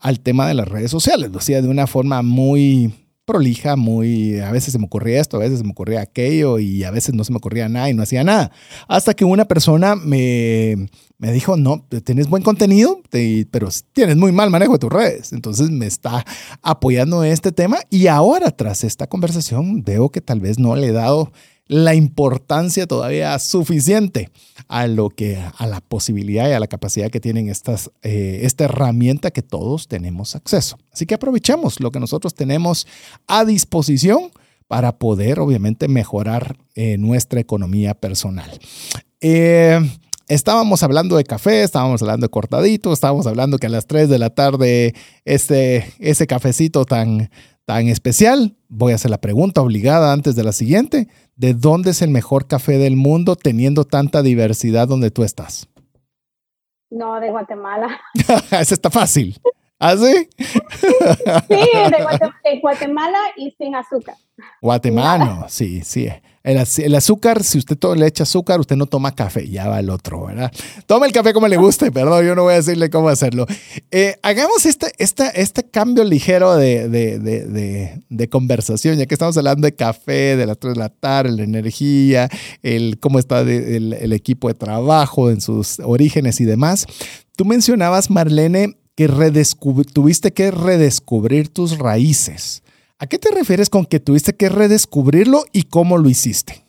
[0.00, 1.30] al tema de las redes sociales.
[1.30, 2.92] Lo hacía de una forma muy
[3.28, 6.84] prolija, muy, a veces se me ocurría esto, a veces se me ocurría aquello y
[6.84, 8.50] a veces no se me ocurría nada y no hacía nada.
[8.88, 13.02] Hasta que una persona me, me dijo, no, tienes buen contenido,
[13.50, 15.34] pero tienes muy mal manejo de tus redes.
[15.34, 16.24] Entonces me está
[16.62, 20.86] apoyando en este tema y ahora tras esta conversación veo que tal vez no le
[20.86, 21.30] he dado
[21.68, 24.30] la importancia todavía suficiente
[24.68, 28.64] a lo que a la posibilidad y a la capacidad que tienen estas eh, esta
[28.64, 30.78] herramienta que todos tenemos acceso.
[30.92, 32.86] Así que aprovechemos lo que nosotros tenemos
[33.26, 34.30] a disposición
[34.66, 38.50] para poder obviamente mejorar eh, nuestra economía personal.
[39.20, 39.80] Eh,
[40.28, 44.18] estábamos hablando de café, estábamos hablando de cortadito, estábamos hablando que a las 3 de
[44.18, 44.94] la tarde
[45.24, 47.30] ese, ese cafecito tan,
[47.68, 51.06] tan especial, voy a hacer la pregunta obligada antes de la siguiente.
[51.36, 55.68] ¿De dónde es el mejor café del mundo teniendo tanta diversidad donde tú estás?
[56.88, 58.00] No, de Guatemala.
[58.58, 59.38] Eso está fácil.
[59.78, 60.30] ¿Ah, sí?
[61.46, 61.56] sí,
[62.46, 64.16] de Guatemala, y sin azúcar.
[64.62, 66.08] Guatemala, sí, sí.
[66.48, 69.90] El, azúcar, si usted todo le echa azúcar, usted no toma café, ya va el
[69.90, 70.50] otro, ¿verdad?
[70.86, 73.46] Toma el café como le guste, perdón, yo no voy a decirle cómo hacerlo.
[73.90, 79.74] Eh, hagamos este, este, este cambio ligero de, de, conversación, ya que estamos hablando de
[79.74, 82.30] café, de las 3 de la tarde, la energía,
[82.62, 86.86] el cómo está el, el equipo de trabajo en sus orígenes y demás.
[87.36, 89.06] Tú mencionabas, Marlene, que
[89.92, 92.62] tuviste que redescubrir tus raíces.
[93.00, 96.64] ¿A qué te refieres con que tuviste que redescubrirlo y cómo lo hiciste?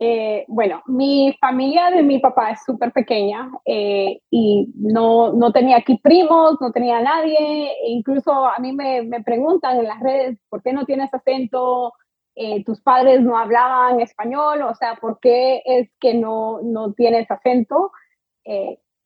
[0.00, 5.76] Eh, bueno, mi familia de mi papá es súper pequeña eh, y no, no, tenía
[5.76, 7.38] aquí primos, no tenía nadie.
[7.38, 11.92] E incluso a mí me, me, preguntan en las redes, ¿por qué no tienes acento?
[12.34, 17.30] Eh, tus padres no hablaban español, o sea, ¿por qué es que no, no tienes
[17.30, 17.92] acento?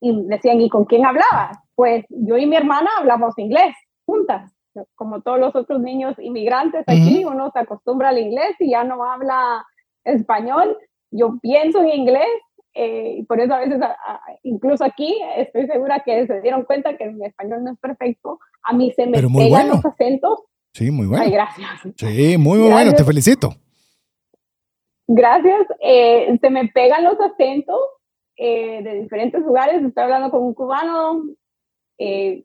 [0.00, 1.58] y decían, ¿y con quién hablabas?
[1.74, 3.74] Pues yo y mi hermana hablamos inglés
[4.06, 4.55] juntas
[4.94, 9.04] como todos los otros niños inmigrantes aquí, uno se acostumbra al inglés y ya no
[9.04, 9.64] habla
[10.04, 10.76] español.
[11.10, 12.28] Yo pienso en inglés
[12.74, 13.80] eh, y por eso a veces,
[14.42, 18.38] incluso aquí, estoy segura que se dieron cuenta que mi español no es perfecto.
[18.62, 20.44] A mí se me pegan los acentos.
[20.72, 21.24] Sí, muy bueno.
[21.24, 21.68] Ay, gracias.
[21.96, 23.54] Sí, muy, muy bueno, te felicito.
[25.08, 25.66] Gracias.
[25.80, 27.80] Eh, se me pegan los acentos
[28.36, 29.82] eh, de diferentes lugares.
[29.82, 31.22] Estoy hablando con un cubano,
[31.98, 32.44] eh,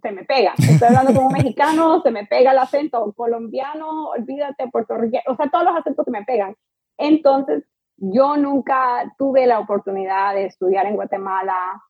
[0.00, 0.54] se me pega.
[0.58, 5.48] Estoy hablando con un mexicano, se me pega el acento colombiano, olvídate, puertorriqueño, o sea,
[5.50, 6.54] todos los acentos se me pegan.
[6.98, 7.64] Entonces,
[7.96, 11.82] yo nunca tuve la oportunidad de estudiar en Guatemala.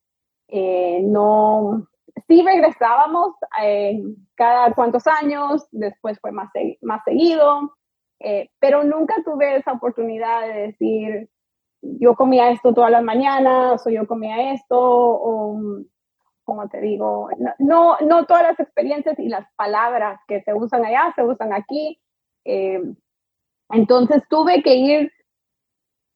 [0.48, 1.86] Eh, no,
[2.28, 4.02] sí regresábamos eh,
[4.34, 6.50] cada cuantos años, después fue más,
[6.82, 7.76] más seguido,
[8.20, 11.30] eh, pero nunca tuve esa oportunidad de decir,
[11.82, 15.60] yo comía esto todas las mañanas, o yo comía esto, o
[16.46, 17.28] como te digo,
[17.58, 22.00] no, no todas las experiencias y las palabras que se usan allá se usan aquí.
[22.44, 22.80] Eh,
[23.70, 25.12] entonces tuve que ir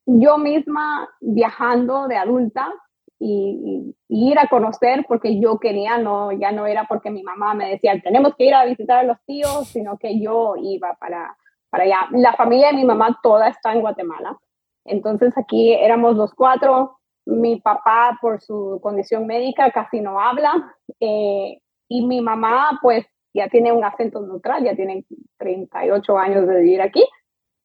[0.07, 2.73] yo misma viajando de adulta
[3.19, 7.69] y, ir a conocer porque yo quería, no, ya no era porque mi mamá me
[7.69, 11.37] decía, tenemos que ir a visitar a los tíos, sino que yo iba para,
[11.71, 12.09] para allá.
[12.13, 14.39] La familia de mi mamá toda está en Guatemala.
[14.85, 20.77] Entonces aquí éramos los cuatro, mi papá, por su condición médica, casi no habla.
[20.99, 25.05] Eh, y mi mamá, pues, ya tiene un acento neutral, ya tiene
[25.39, 27.05] 38 años de vivir aquí.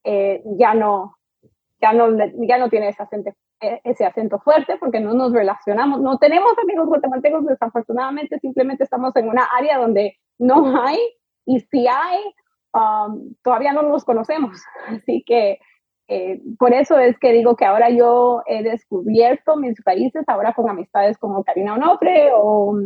[0.04, 1.18] Eh, ya, no,
[1.82, 2.10] ya, no,
[2.48, 3.32] ya no tiene ese acento,
[3.62, 9.16] e, ese acento fuerte porque no nos relacionamos, no tenemos amigos guatemaltecos, desafortunadamente simplemente estamos
[9.16, 11.00] en una área donde no hay
[11.46, 12.20] y si hay,
[12.74, 14.62] um, todavía no nos conocemos.
[14.88, 15.60] Así que
[16.08, 20.70] eh, por eso es que digo que ahora yo he descubierto mis países, ahora con
[20.70, 22.78] amistades como Karina Onofre o,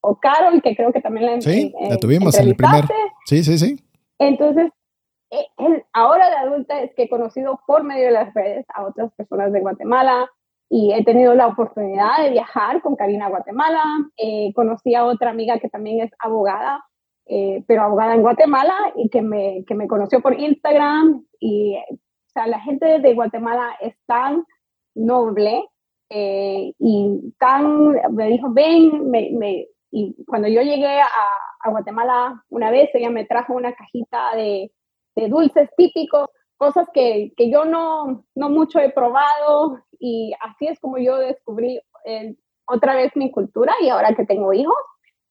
[0.00, 2.84] o Carol, que creo que también la, sí, la tuvimos en el primer.
[3.24, 3.76] Sí, sí, sí.
[4.18, 4.70] Entonces,
[5.30, 9.12] eh, ahora de adulta es que he conocido por medio de las redes a otras
[9.14, 10.30] personas de Guatemala
[10.68, 13.82] y he tenido la oportunidad de viajar con Karina a Guatemala.
[14.16, 16.84] Eh, conocí a otra amiga que también es abogada,
[17.26, 21.24] eh, pero abogada en Guatemala y que me, que me conoció por Instagram.
[21.40, 21.76] Y
[22.36, 24.44] sea, la gente de Guatemala es tan
[24.94, 25.64] noble
[26.08, 31.08] y tan, me dijo, ven, me, me, y cuando yo llegué a,
[31.60, 34.70] a Guatemala una vez, ella me trajo una cajita de
[35.16, 36.28] de dulces típicos,
[36.58, 41.80] cosas que, que yo no, no mucho he probado y así es como yo descubrí
[42.04, 44.76] eh, otra vez mi cultura y ahora que tengo hijos,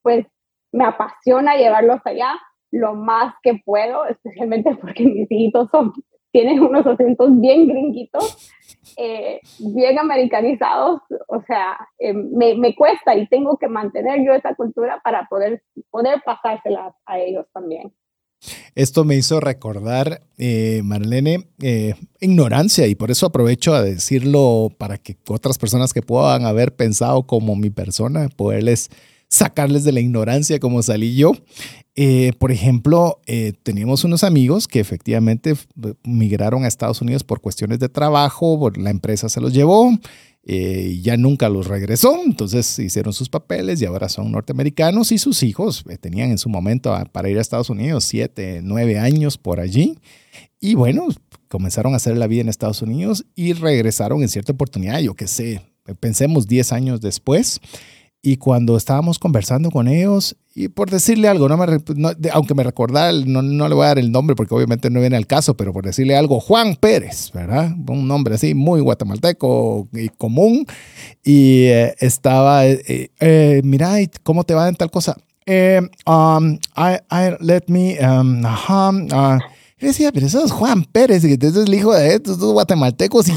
[0.01, 0.25] pues
[0.71, 2.35] me apasiona llevarlos allá
[2.71, 5.93] lo más que puedo, especialmente porque mis hijitos son,
[6.35, 8.51] tienen unos acentos bien gringuitos,
[8.97, 14.53] eh, bien americanizados, o sea, eh, me, me, cuesta y tengo que mantener yo esa
[14.53, 17.93] cultura para poder, poder pasárselas a ellos también.
[18.75, 24.97] Esto me hizo recordar, eh, Marlene, eh, ignorancia y por eso aprovecho a decirlo para
[24.97, 28.89] que otras personas que puedan haber pensado como mi persona, poderles
[29.35, 31.33] sacarles de la ignorancia como salí yo.
[31.95, 33.21] Eh, por ejemplo,
[33.63, 35.53] teníamos unos amigos que efectivamente
[36.03, 39.91] migraron a Estados Unidos por cuestiones de trabajo, la empresa se los llevó,
[40.47, 45.41] eh, ya nunca los regresó, entonces hicieron sus papeles y ahora son norteamericanos y sus
[45.41, 49.59] hijos eh, tenían en su momento para ir a Estados Unidos siete, nueve años por
[49.59, 49.97] allí.
[50.59, 51.07] Y bueno,
[51.47, 55.25] comenzaron a hacer la vida en Estados Unidos y regresaron en cierta oportunidad, yo qué
[55.25, 55.63] sé,
[55.99, 57.59] pensemos diez años después
[58.25, 61.65] y cuando estábamos conversando con ellos, y por decirle algo, no me,
[62.33, 65.15] aunque me recordara, no, no, le voy a dar el nombre porque obviamente no viene
[65.15, 67.71] al caso, pero por decirle algo, Juan Pérez, ¿verdad?
[67.87, 70.65] Un nombre así muy guatemalteco y común.
[71.23, 75.15] Y eh, estaba, eh, eh, mira, ¿cómo te va en tal cosa?
[76.07, 79.39] Um, I, let me, um, uh,
[79.85, 83.33] yo decía, pero eso es Juan Pérez, y es el hijo de estos guatemaltecos, y,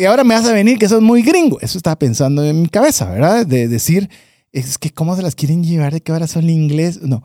[0.00, 1.58] y, ahora me vas a venir que sos muy gringo.
[1.60, 3.46] Eso estaba pensando en mi cabeza, ¿verdad?
[3.46, 4.08] De decir,
[4.52, 7.02] es que cómo se las quieren llevar, de que ahora son inglés.
[7.02, 7.22] No.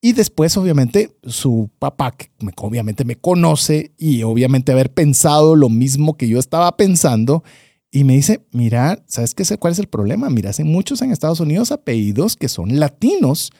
[0.00, 6.16] Y después, obviamente, su papá, que obviamente me conoce y obviamente haber pensado lo mismo
[6.16, 7.44] que yo estaba pensando,
[7.94, 9.44] y me dice, mira, ¿sabes qué?
[9.58, 10.30] ¿Cuál es el problema?
[10.30, 13.52] Mira, hacen muchos en Estados Unidos apellidos que son latinos,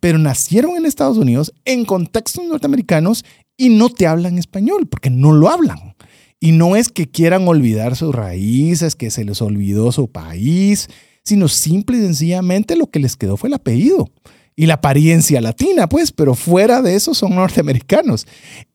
[0.00, 3.24] pero nacieron en Estados Unidos en contextos norteamericanos
[3.56, 5.94] y no te hablan español porque no lo hablan.
[6.40, 10.88] Y no es que quieran olvidar sus raíces, que se les olvidó su país,
[11.22, 14.10] sino simple y sencillamente lo que les quedó fue el apellido
[14.56, 18.26] y la apariencia latina, pues, pero fuera de eso son norteamericanos.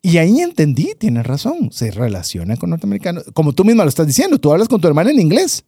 [0.02, 3.26] Y ahí entendí, tienes razón, se relacionan con norteamericanos.
[3.34, 5.64] Como tú misma lo estás diciendo, tú hablas con tu hermana en inglés.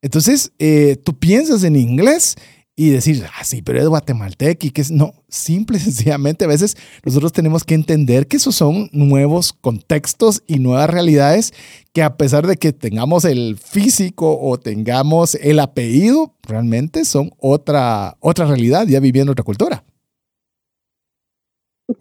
[0.00, 2.36] Entonces, eh, tú piensas en inglés
[2.74, 6.48] y decir, ah, sí, pero es guatemalteco y que es, no, simple y sencillamente a
[6.48, 11.52] veces nosotros tenemos que entender que esos son nuevos contextos y nuevas realidades
[11.92, 18.16] que a pesar de que tengamos el físico o tengamos el apellido, realmente son otra,
[18.20, 19.84] otra realidad, ya viviendo otra cultura.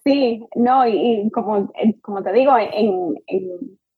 [0.06, 1.70] Sí, no, y, como,
[2.02, 3.16] como te digo, en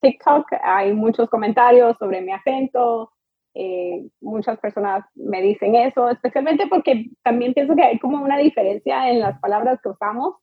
[0.01, 3.11] TikTok hay muchos comentarios sobre mi acento,
[3.55, 9.09] eh, muchas personas me dicen eso, especialmente porque también pienso que hay como una diferencia
[9.09, 10.35] en las palabras que usamos.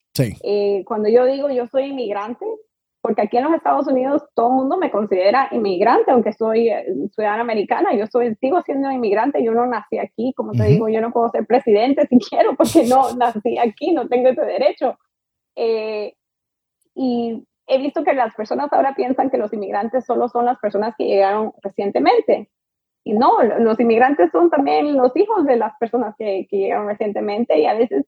[0.42, 2.44] Eh, cuando yo digo yo soy inmigrante,
[3.00, 6.84] porque aquí en los Estados Unidos todo el mundo me considera inmigrante, aunque soy eh,
[7.14, 11.00] ciudadana americana, yo soy, sigo siendo inmigrante, yo no nací aquí, como te digo, yo
[11.00, 14.98] no puedo ser presidente si quiero, porque no nací aquí, no tengo ese derecho.
[16.94, 20.94] y he visto que las personas ahora piensan que los inmigrantes solo son las personas
[20.98, 22.50] que llegaron recientemente,
[23.05, 27.59] y no, los inmigrantes son también los hijos de las personas que, que llegaron recientemente
[27.59, 28.05] y a veces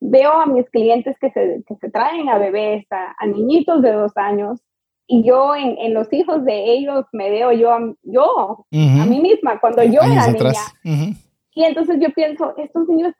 [0.00, 4.12] veo a mis clientes que se, que se traen a bebés, a, niñitos de dos
[4.16, 4.60] años,
[5.06, 9.60] y yo en, en, los hijos de ellos me veo yo, yo a mí misma,
[9.60, 11.12] cuando yo era niña.
[11.54, 13.14] Y entonces yo pienso, estos niños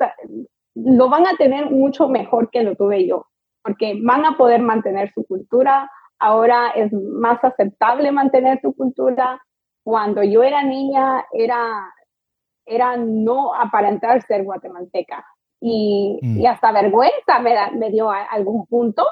[0.74, 3.26] lo van a tener mucho mejor que lo tuve yo,
[3.62, 9.40] porque van a poder mantener su cultura, ahora es más aceptable mantener su cultura,
[9.86, 11.94] cuando yo era niña era,
[12.64, 15.24] era no aparentar ser guatemalteca.
[15.60, 16.40] Y, mm.
[16.40, 19.06] y hasta vergüenza me, me dio a algún punto,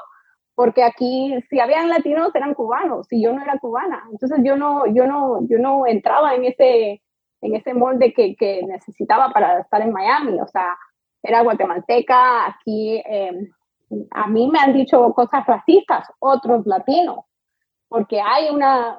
[0.53, 4.85] porque aquí si habían latinos eran cubanos y yo no era cubana, entonces yo no,
[4.87, 7.01] yo no, yo no entraba en ese,
[7.39, 10.77] en ese molde que, que necesitaba para estar en Miami, o sea,
[11.23, 13.49] era guatemalteca, aquí em,
[14.11, 17.19] a mí me han dicho cosas racistas, otros latinos,
[17.87, 18.97] porque hay una,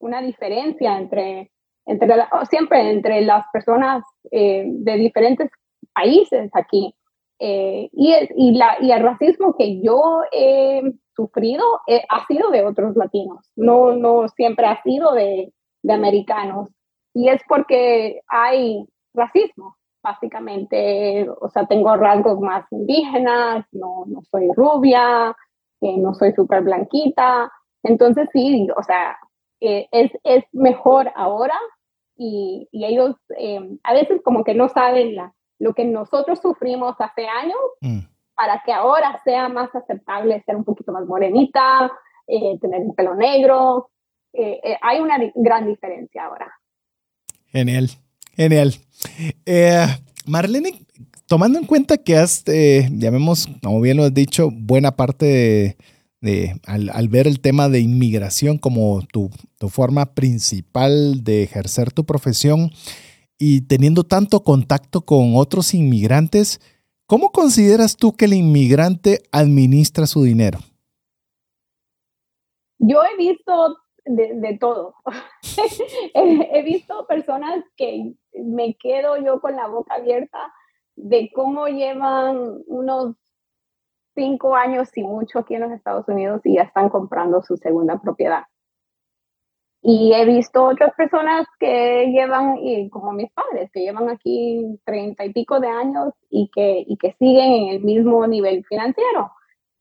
[0.00, 1.50] una diferencia entre,
[1.86, 2.08] entre
[2.50, 5.50] siempre entre las personas eh, de diferentes
[5.94, 6.94] países aquí.
[7.40, 10.82] Eh, y, el, y, el racismo que yo he
[11.14, 16.68] sufrido eh, ha sido de otros latinos, no, no siempre ha sido de, de americanos.
[17.14, 18.84] Y es porque hay
[19.14, 25.34] racismo, básicamente, o sea, tengo rasgos más indígenas, no, no soy rubia,
[25.80, 27.50] no soy súper blanquita,
[27.82, 29.16] entonces sí, o sea,
[29.60, 31.58] es, es, mejor ahora
[32.16, 33.16] y, y ellos
[33.82, 37.98] a veces como que no saben la, lo que nosotros sufrimos hace años mm.
[38.34, 41.90] para que ahora sea más aceptable ser un poquito más morenita,
[42.26, 43.90] eh, tener el pelo negro.
[44.32, 46.52] Eh, eh, hay una gran diferencia ahora.
[47.46, 47.88] Genial,
[48.36, 48.74] genial.
[50.26, 50.86] Marlene,
[51.26, 55.76] tomando en cuenta que has, llamemos, como bien lo has dicho, buena parte de,
[56.66, 59.30] al, al, ver el tema de inmigración como tu
[59.68, 62.70] forma principal de ejercer tu profesión,
[63.38, 66.60] y teniendo tanto contacto con otros inmigrantes,
[67.06, 70.58] ¿cómo consideras tú que el inmigrante administra su dinero?
[72.78, 74.94] Yo he visto de, todo.
[76.14, 80.52] he, visto personas que me quedo yo con la boca abierta
[80.96, 83.14] de cómo llevan unos
[84.18, 88.00] cinco años y mucho aquí en los Estados Unidos y ya están comprando su segunda
[88.00, 88.42] propiedad.
[89.80, 95.24] Y he visto otras personas que llevan, y como mis padres, que llevan aquí treinta
[95.24, 99.30] y pico de años y que, y que siguen en el mismo nivel financiero.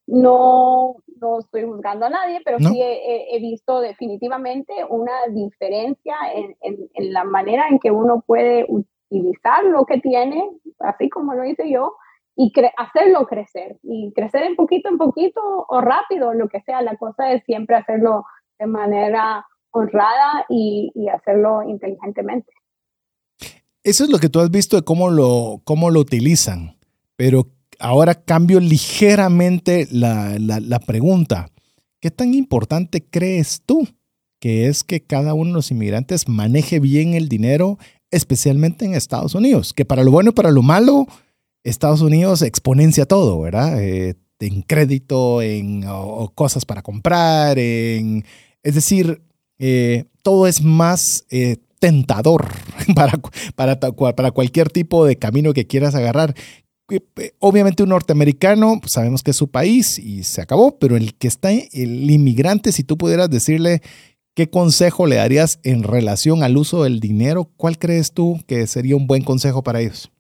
[0.06, 6.56] No, no estoy juzgando a nadie, pero sí he, he, visto definitivamente una diferencia en,
[6.62, 10.48] en, en, la manera en que uno puede utilizar lo que tiene,
[10.80, 11.96] así como lo hice yo,
[12.38, 13.80] y hacerlo crecer.
[13.82, 16.82] Y crecer en poquito en poquito o rápido, lo que sea.
[16.84, 18.26] La cosa es siempre hacerlo
[18.60, 22.52] de manera honrada y, hacerlo inteligentemente.
[23.84, 26.78] Eso es lo que tú has visto de cómo lo, cómo lo utilizan,
[27.16, 27.48] pero
[27.80, 31.50] ahora cambio ligeramente la, la, pregunta.
[32.00, 33.88] ¿Qué tan importante crees tú
[34.40, 37.78] que es que cada uno de los inmigrantes maneje bien el dinero,
[38.12, 39.74] especialmente en Estados Unidos?
[39.74, 41.08] Que para lo bueno y para lo malo,
[41.70, 43.82] Estados Unidos exponencia todo, ¿verdad?
[43.82, 45.84] Eh, en crédito, en
[46.36, 48.24] cosas para comprar, en...
[48.64, 49.22] Es decir,
[49.60, 52.50] eh, todo es más eh, tentador
[52.96, 53.20] para,
[53.56, 56.36] para, para cualquier tipo de camino que quieras agarrar.
[57.40, 61.28] Obviamente un norteamericano, pues, sabemos que es su país y se acabó, pero el que
[61.28, 63.82] está, el inmigrante, si tú pudieras decirle
[64.36, 68.96] qué consejo le darías en relación al uso del dinero, ¿cuál crees tú que sería
[68.96, 70.12] un buen consejo para ellos?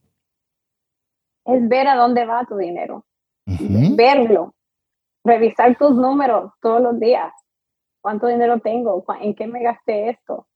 [1.48, 3.06] Es ver a dónde va tu dinero,
[3.46, 4.54] verlo,
[5.24, 7.34] revisar tus números todos los días,
[8.02, 9.04] ¿Cuánto dinero tengo?
[9.20, 10.48] ¿En qué me gasté esto?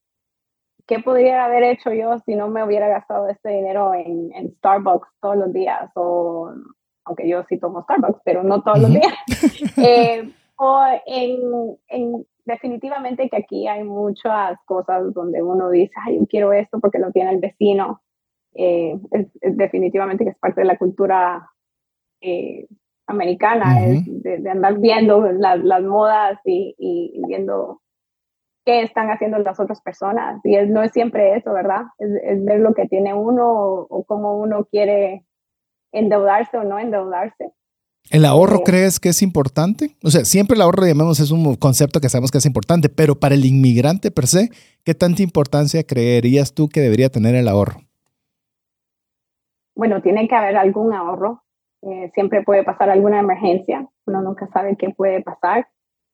[0.86, 5.36] ¿Qué podría haber hecho yo si no me hubiera gastado este dinero en, Starbucks todos
[5.36, 5.90] los días?
[5.94, 6.52] O,
[7.04, 9.12] aunque yo sí tomo Starbucks, pero no todos los días.
[9.84, 16.52] Eh, o en, definitivamente que aquí hay muchas cosas donde uno dice, ay, yo quiero
[16.52, 18.00] esto porque lo tiene el vecino.
[18.54, 21.50] Eh, es, definitivamente que es parte de la cultura
[22.20, 22.66] eh,
[23.06, 23.76] americana,
[24.06, 27.80] de, andar viendo las, modas y, viendo
[28.64, 30.40] qué están haciendo las otras personas.
[30.44, 31.82] Y no es siempre eso, ¿verdad?
[31.98, 33.50] Es, ver lo que tiene uno
[33.88, 35.24] o, cómo uno quiere
[35.92, 37.52] endeudarse o no endeudarse.
[38.10, 39.96] ¿El ahorro eh, crees que es importante?
[40.02, 43.14] O sea, siempre el ahorro, llamemos, es un concepto que sabemos que es importante, pero
[43.14, 44.50] para el inmigrante per se,
[44.84, 47.80] ¿qué tanta importancia creerías tú que debería tener el ahorro?
[49.74, 51.42] Bueno, tiene que haber algún ahorro
[51.82, 55.66] eh, siempre puede pasar alguna emergencia, uno nunca sabe qué puede pasar.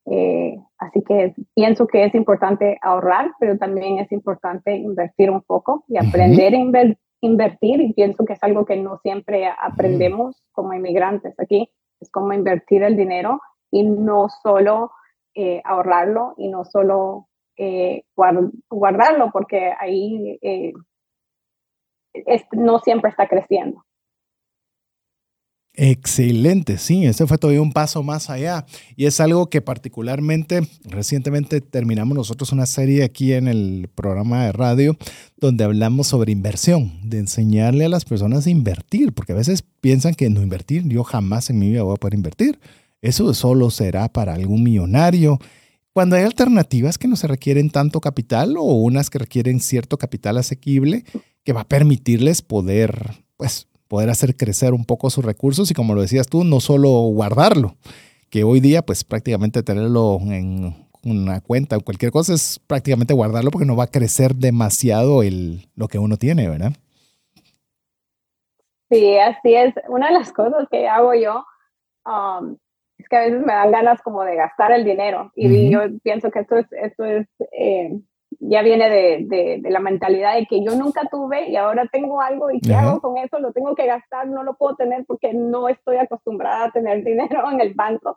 [0.07, 5.85] Eh, así que pienso que es importante ahorrar, pero también es importante invertir un poco
[5.87, 7.83] y aprender a invertir.
[7.83, 11.71] Y pienso que es algo que no siempre aprendemos como inmigrantes aquí,
[12.01, 13.41] es como invertir el dinero
[13.71, 14.93] y no solo
[15.35, 17.26] eh, ahorrarlo y no solo
[18.71, 20.39] guardarlo, porque ahí
[22.53, 23.85] no siempre está creciendo.
[25.80, 28.67] Excelente, sí, ese fue todavía un paso más allá
[28.97, 34.51] y es algo que particularmente recientemente terminamos nosotros una serie aquí en el programa de
[34.51, 34.97] radio
[35.37, 40.17] donde hablamos sobre inversión, de enseñarle a las personas a invertir, porque a veces piensan
[40.17, 42.59] que no invertir, yo jamás en mi vida voy a poder invertir.
[43.01, 45.39] eso solo será para algún millonario.
[45.93, 50.39] Cuando hay alternativas que no se requieren tanto capital o unas que requieren cierto capital
[50.39, 51.05] asequible
[51.49, 52.92] que va a permitirles poder,
[53.38, 56.91] pues, poder hacer crecer un poco sus recursos y como lo decías tú, no solo
[56.91, 57.75] guardarlo,
[58.29, 63.50] que hoy día pues prácticamente tenerlo en una cuenta o cualquier cosa es prácticamente guardarlo
[63.50, 66.72] porque no va a crecer demasiado el, lo que uno tiene, ¿verdad?
[68.91, 69.72] Sí, así es.
[69.88, 71.46] Una de las cosas que hago yo
[72.04, 72.58] um,
[72.99, 76.30] es que a veces me dan ganas como de gastar el dinero y yo pienso
[76.30, 77.26] que esto es, esto es
[77.58, 77.99] eh,
[78.41, 82.51] ya viene de, de, la mentalidad de que yo nunca tuve y ahora tengo algo
[82.51, 85.69] y qué hago con eso, lo tengo que gastar, no lo puedo tener porque no
[85.69, 88.17] estoy acostumbrada a tener dinero en el banco.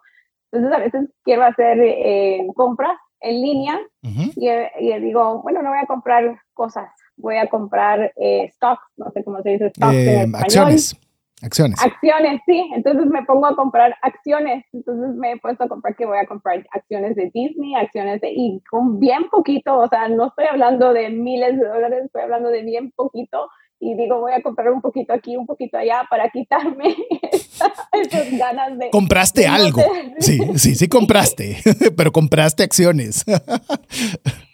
[0.51, 5.79] Entonces a veces quiero hacer eh, compras en línea y, y, digo, bueno, no voy
[5.79, 9.99] a comprar cosas, voy a comprar eh, stocks, no sé cómo se dice stocks en
[9.99, 10.43] eh, español.
[10.43, 10.99] Acciones.
[11.43, 11.81] Acciones.
[11.83, 12.69] Acciones, sí.
[12.75, 14.63] Entonces me pongo a comprar acciones.
[14.73, 18.31] Entonces me he puesto a comprar que voy a comprar acciones de Disney, acciones de...
[18.31, 22.49] Y con bien poquito, o sea, no estoy hablando de miles de dólares, estoy hablando
[22.49, 23.49] de bien poquito.
[23.79, 26.95] Y digo, voy a comprar un poquito aquí, un poquito allá para quitarme
[27.93, 28.91] esas ganas de...
[28.91, 29.81] Compraste algo.
[30.19, 31.57] Sí, sí, sí compraste,
[31.97, 33.25] pero compraste acciones.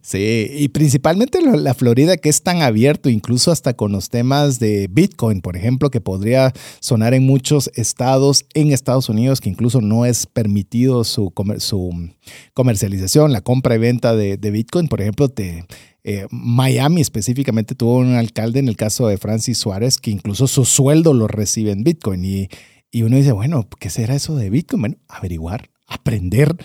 [0.00, 4.88] Sí, y principalmente la Florida que es tan abierto, incluso hasta con los temas de
[4.90, 10.06] Bitcoin, por ejemplo, que podría sonar en muchos estados en Estados Unidos, que incluso no
[10.06, 11.32] es permitido su,
[12.54, 14.88] comercialización, la compra y venta de, Bitcoin.
[14.88, 15.64] Por ejemplo, te,
[16.04, 20.64] eh, Miami específicamente tuvo un alcalde en el caso de Francis Suárez que incluso su
[20.64, 22.24] sueldo lo recibe en Bitcoin.
[22.24, 22.48] Y,
[22.90, 24.80] y uno dice, bueno, ¿qué será eso de Bitcoin?
[24.80, 26.56] Bueno, averiguar, aprender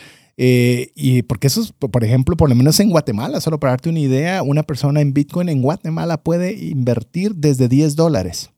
[0.43, 3.89] eh, y porque eso es, por ejemplo, por lo menos en Guatemala, solo para darte
[3.89, 8.49] una idea, una persona en Bitcoin en Guatemala puede invertir desde 10 dólares.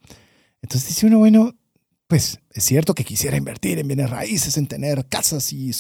[0.62, 1.54] Entonces dice uno, bueno,
[2.08, 5.72] pues es cierto que quisiera invertir en bienes raíces, en tener casas y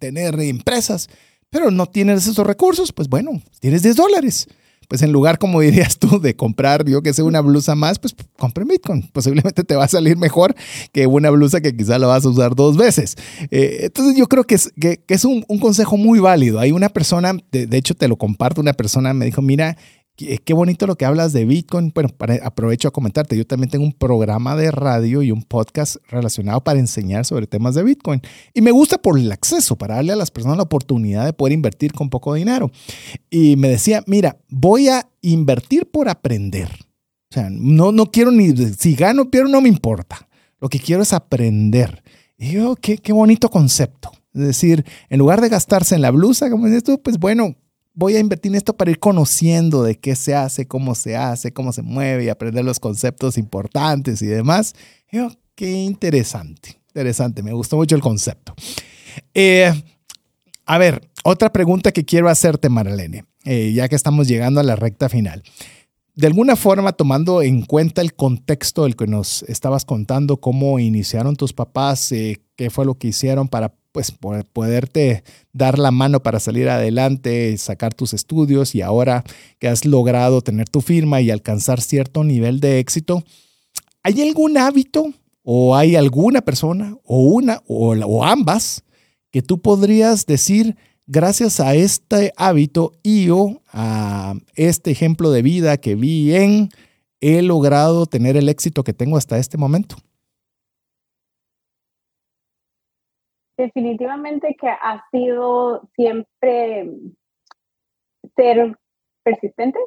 [0.00, 1.08] tener empresas,
[1.48, 4.48] pero no tienes esos recursos, pues bueno, tienes 10 dólares
[4.92, 8.14] pues en lugar, como dirías tú, de comprar, yo que sé, una blusa más, pues
[8.36, 9.08] compre Bitcoin.
[9.10, 10.54] Posiblemente te va a salir mejor
[10.92, 13.16] que una blusa que quizá la vas a usar dos veces.
[13.50, 16.60] Eh, entonces yo creo que es, que, es un, consejo muy válido.
[16.60, 19.78] Hay una persona, de, de hecho te lo comparto, una persona me dijo, mira,
[20.44, 21.92] Qué bonito lo que hablas de Bitcoin.
[21.94, 22.10] Bueno,
[22.42, 23.36] aprovecho a comentarte.
[23.36, 27.74] Yo también tengo un programa de radio y un podcast relacionado para enseñar sobre temas
[27.74, 28.20] de Bitcoin.
[28.54, 31.52] Y me gusta por el acceso, para darle a las personas la oportunidad de poder
[31.52, 32.70] invertir con poco dinero.
[33.30, 36.68] Y me decía, mira, voy a invertir por aprender.
[37.30, 40.28] O sea, no, no quiero ni, si gano, pierdo, no me importa.
[40.60, 42.02] Lo que quiero es aprender.
[42.36, 44.12] Y yo, qué, qué bonito concepto.
[44.34, 47.54] Es decir, en lugar de gastarse en la blusa, como dices tú, pues bueno,
[47.94, 51.52] voy a invertir en esto para ir conociendo de qué se hace, cómo se hace,
[51.52, 54.74] cómo se mueve y aprender los conceptos importantes y demás.
[55.10, 58.54] Yo, qué interesante, interesante, me gustó mucho el concepto.
[59.34, 59.72] Eh,
[60.64, 64.76] a ver, otra pregunta que quiero hacerte, Marlene, eh, ya que estamos llegando a la
[64.76, 65.42] recta final.
[66.14, 71.36] De alguna forma, tomando en cuenta el contexto del que nos estabas contando, cómo iniciaron
[71.36, 74.10] tus papás, eh, qué fue lo que hicieron para pues
[74.52, 79.22] poderte dar la mano para salir adelante, sacar tus estudios y ahora
[79.58, 83.22] que has logrado tener tu firma y alcanzar cierto nivel de éxito,
[84.02, 85.12] ¿hay algún hábito
[85.42, 88.82] o hay alguna persona o una o, ambas
[89.30, 95.76] que tú podrías decir gracias a este hábito y o a este ejemplo de vida
[95.76, 96.70] que vi en
[97.20, 99.96] he logrado tener el éxito que tengo hasta este momento?
[103.56, 106.90] Definitivamente que ha sido siempre
[108.36, 108.76] ser
[109.22, 109.78] persistente.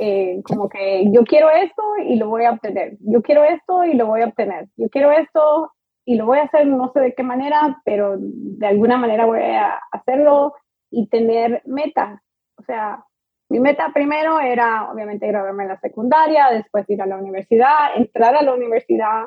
[0.00, 2.96] Eh, como que yo quiero esto y lo voy a obtener.
[3.00, 4.68] Yo quiero esto y lo voy a obtener.
[4.76, 5.72] Yo quiero esto
[6.06, 9.40] y lo voy a hacer, no sé de qué manera, pero de alguna manera voy
[9.40, 10.54] a hacerlo
[10.90, 12.18] y tener metas.
[12.56, 13.04] O sea,
[13.50, 18.34] mi meta primero era obviamente graduarme en la secundaria, después ir a la universidad, entrar
[18.36, 19.26] a la universidad,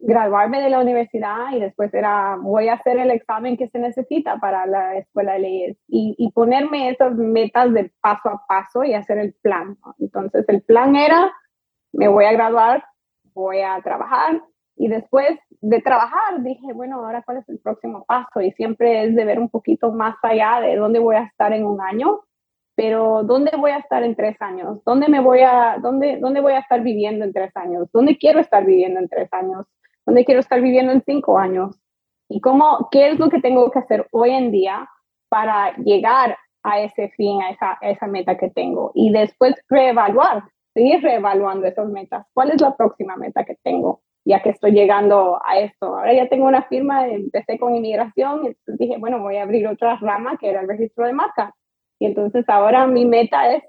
[0.00, 4.38] graduarme de la universidad y después era, voy a hacer el examen que se necesita
[4.38, 9.18] para la escuela de leyes y, ponerme esas metas de paso a paso y hacer
[9.18, 9.76] el plan.
[9.98, 11.32] Entonces el plan era,
[11.92, 12.84] me voy a graduar,
[13.34, 14.40] voy a trabajar
[14.76, 19.16] y después de trabajar dije, bueno, ahora cuál es el próximo paso y siempre es
[19.16, 22.20] de ver un poquito más allá de dónde voy a estar en un año
[22.78, 24.78] pero ¿dónde voy a estar en tres años?
[24.84, 27.88] ¿Dónde me voy a, dónde, dónde voy a estar viviendo en tres años?
[27.92, 29.66] ¿Dónde quiero estar viviendo en tres años?
[30.08, 31.78] Dónde quiero estar viviendo en cinco años
[32.30, 34.88] y cómo, qué es lo que tengo que hacer hoy en día
[35.28, 41.02] para llegar a ese fin, a esa, esa meta que tengo y después reevaluar, seguir
[41.02, 42.26] reevaluando esas metas.
[42.32, 44.00] ¿Cuál es la próxima meta que tengo?
[44.24, 45.86] ya que estoy llegando a esto.
[45.86, 49.96] Ahora ya tengo una firma, empecé con inmigración, entonces dije, bueno, voy a abrir otra
[49.96, 51.54] rama que era el registro de marca.
[51.98, 53.62] Y entonces ahora mi meta es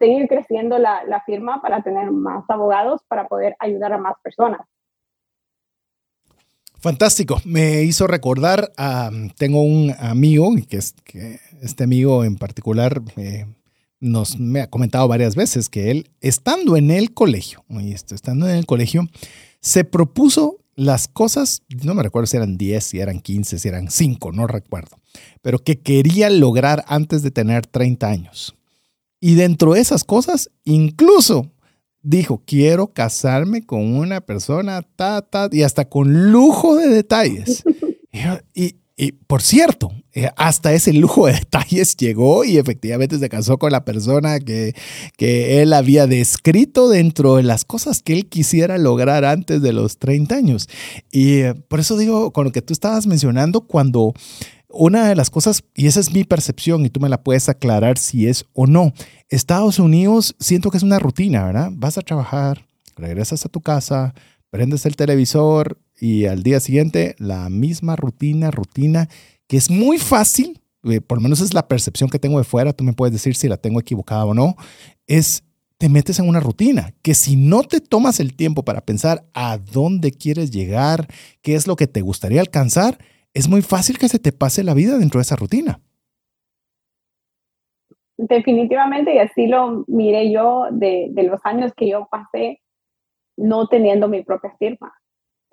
[0.00, 4.62] seguir creciendo la, la firma para tener más abogados, para poder ayudar a más personas.
[6.80, 7.40] Fantástico.
[7.44, 13.46] Me hizo recordar, a, tengo un amigo, que, es, que este amigo en particular eh,
[14.00, 17.64] nos me ha comentado varias veces que él, estando en el colegio,
[18.10, 19.08] estando en el colegio,
[19.60, 23.90] se propuso las cosas, no me recuerdo si eran 10, si eran 15, si eran
[23.90, 24.98] 5, no recuerdo,
[25.42, 28.56] pero que quería lograr antes de tener 30 años.
[29.20, 31.52] Y dentro de esas cosas, incluso
[32.02, 37.62] dijo, quiero casarme con una persona, ta, ta, y hasta con lujo de detalles.
[38.54, 43.58] y, y por cierto, eh, hasta ese lujo de detalles llegó y efectivamente se casó
[43.58, 44.74] con la persona que,
[45.16, 49.96] que, él había descrito dentro de las cosas que él quisiera lograr antes de los
[49.96, 50.68] 30 años.
[51.10, 54.12] Y eh, por eso digo, con lo que tú estabas mencionando, cuando
[54.72, 57.98] una de las cosas, y esa es mi percepción y tú me la puedes aclarar
[57.98, 58.92] si es o no,
[59.28, 61.70] Estados Unidos siento que es una rutina, ¿verdad?
[61.72, 62.66] Vas a trabajar,
[62.96, 64.14] regresas a tu casa,
[64.50, 69.08] prendes el televisor, y al día siguiente la misma rutina, rutina,
[69.46, 72.72] que es muy fácil, eh, por lo menos es la percepción que tengo de fuera,
[72.72, 74.56] tú me puedes decir si la tengo equivocada o no,
[75.06, 75.44] es
[75.76, 79.56] te metes en una rutina, que si no te tomas el tiempo para pensar a
[79.56, 81.08] dónde quieres llegar,
[81.40, 82.98] qué es lo que te gustaría alcanzar,
[83.34, 85.80] es muy fácil que se te pase la vida dentro de esa rutina.
[88.16, 92.60] Definitivamente, y así lo miré yo de, los años que yo pasé
[93.36, 94.92] no teniendo mi propia firma.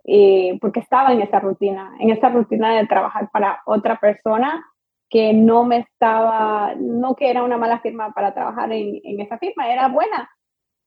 [0.04, 4.66] Eh, porque estaba en esa rutina, en esa rutina de trabajar para otra persona
[5.10, 9.72] que no me estaba, no que era una mala firma para trabajar en, esa firma,
[9.72, 10.30] era buena,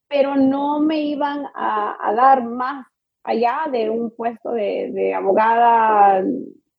[0.09, 2.87] pero no me iban a, dar más
[3.25, 6.23] allá de un puesto de, abogada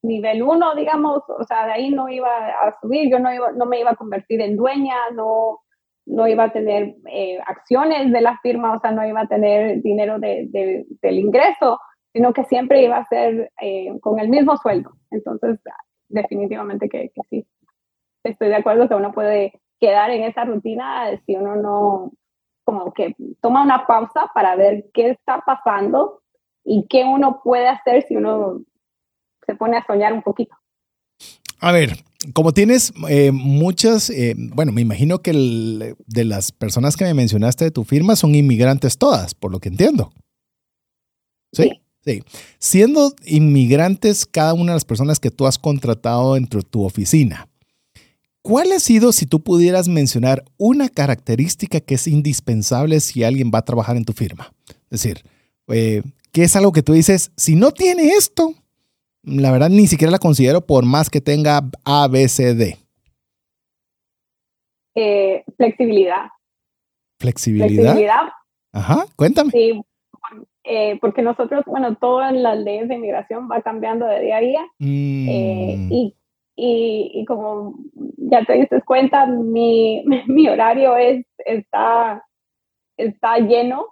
[0.03, 3.65] nivel uno, digamos, o sea, de ahí no iba a subir, yo no, iba, no
[3.65, 5.59] me iba a convertir en dueña, no,
[6.05, 9.81] no iba a tener eh, acciones de la firma, o sea, no iba a tener
[9.81, 11.79] dinero de, de, del ingreso,
[12.13, 14.91] sino que siempre iba a ser eh, con el mismo sueldo.
[15.11, 15.59] Entonces,
[16.09, 17.45] definitivamente que, sí,
[18.23, 22.11] estoy de acuerdo que uno puede quedar en esa rutina si uno no,
[22.63, 26.21] como que toma una pausa para ver qué está pasando
[26.63, 28.61] y qué uno puede hacer si uno
[29.51, 30.55] se pone a soñar un poquito.
[31.59, 32.03] A ver,
[32.33, 37.65] como tienes eh, muchas, eh, bueno, me imagino que de las personas que me mencionaste
[37.65, 40.11] de tu firma son inmigrantes todas, por lo que entiendo.
[41.51, 41.81] ¿Sí?
[42.03, 42.23] Sí.
[42.57, 47.47] Siendo inmigrantes cada una de las personas que tú has contratado dentro de tu oficina,
[48.41, 53.59] ¿cuál ha sido, si tú pudieras mencionar, una característica que es indispensable si alguien va
[53.59, 54.51] a trabajar en tu firma?
[54.89, 55.23] Es decir,
[55.67, 56.01] eh,
[56.31, 58.55] ¿qué es algo que tú dices, si no tiene esto,
[59.23, 62.77] la verdad ni siquiera la considero por más que tenga A, B, C, D?
[64.95, 66.29] Eh, flexibilidad.
[67.19, 67.67] ¿Flexibilidad?
[67.67, 68.31] Flexibilidad.
[68.73, 69.51] Ajá, cuéntame.
[69.51, 69.81] Sí,
[70.63, 74.61] eh, porque nosotros, bueno, todas las leyes de inmigración va cambiando de día a día
[74.79, 75.91] eh, mm.
[75.91, 76.15] y,
[76.55, 77.75] y, y, como
[78.17, 82.23] ya te diste cuenta, mi, mi horario es, está,
[82.97, 83.87] está lleno,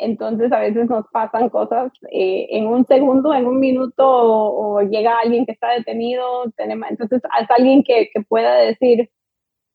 [0.00, 5.18] entonces a veces nos pasan cosas eh, en un segundo, en un minuto, o, llega
[5.18, 9.10] alguien que está detenido, tenemos, entonces hasta alguien que, que pueda decir,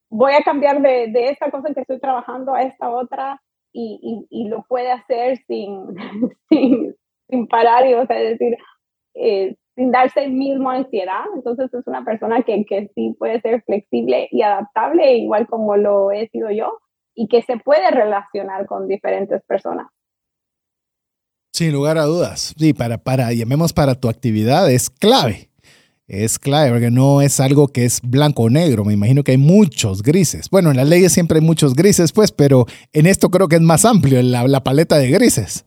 [0.09, 3.41] voy a cambiar de, de esta cosa que estoy trabajando a esta otra,
[3.75, 5.95] y, y, lo puede hacer sin,
[6.49, 6.95] sin,
[7.29, 8.57] sin, parar y, o sea, decir,
[9.15, 11.25] eh, sin darse el mismo ansiedad.
[11.35, 16.11] Entonces es una persona que, que sí puede ser flexible y adaptable, igual como lo
[16.11, 16.79] he sido yo,
[17.13, 19.87] y que se puede relacionar con diferentes personas.
[21.55, 22.53] Sin lugar a dudas.
[22.57, 25.49] Sí, para, para, llamemos para tu actividad, es clave
[26.07, 28.85] es clave, porque no es algo que es blanco o negro.
[28.85, 30.49] Me imagino que hay muchos grises.
[30.49, 33.61] Bueno, en las leyes siempre hay muchos grises, pues, pero en esto creo que es
[33.61, 35.65] más amplio la, paleta de grises.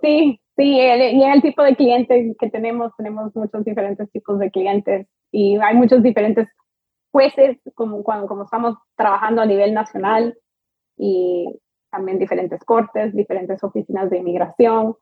[0.00, 4.50] Sí, sí, y en el tipo de clientes que tenemos, tenemos muchos diferentes tipos de
[4.50, 6.46] clientes y hay muchos diferentes
[7.10, 10.36] jueces, como cuando como estamos trabajando a nivel nacional
[10.98, 11.46] y
[11.94, 14.96] también diferentes cortes, diferentes oficinas de inmigración.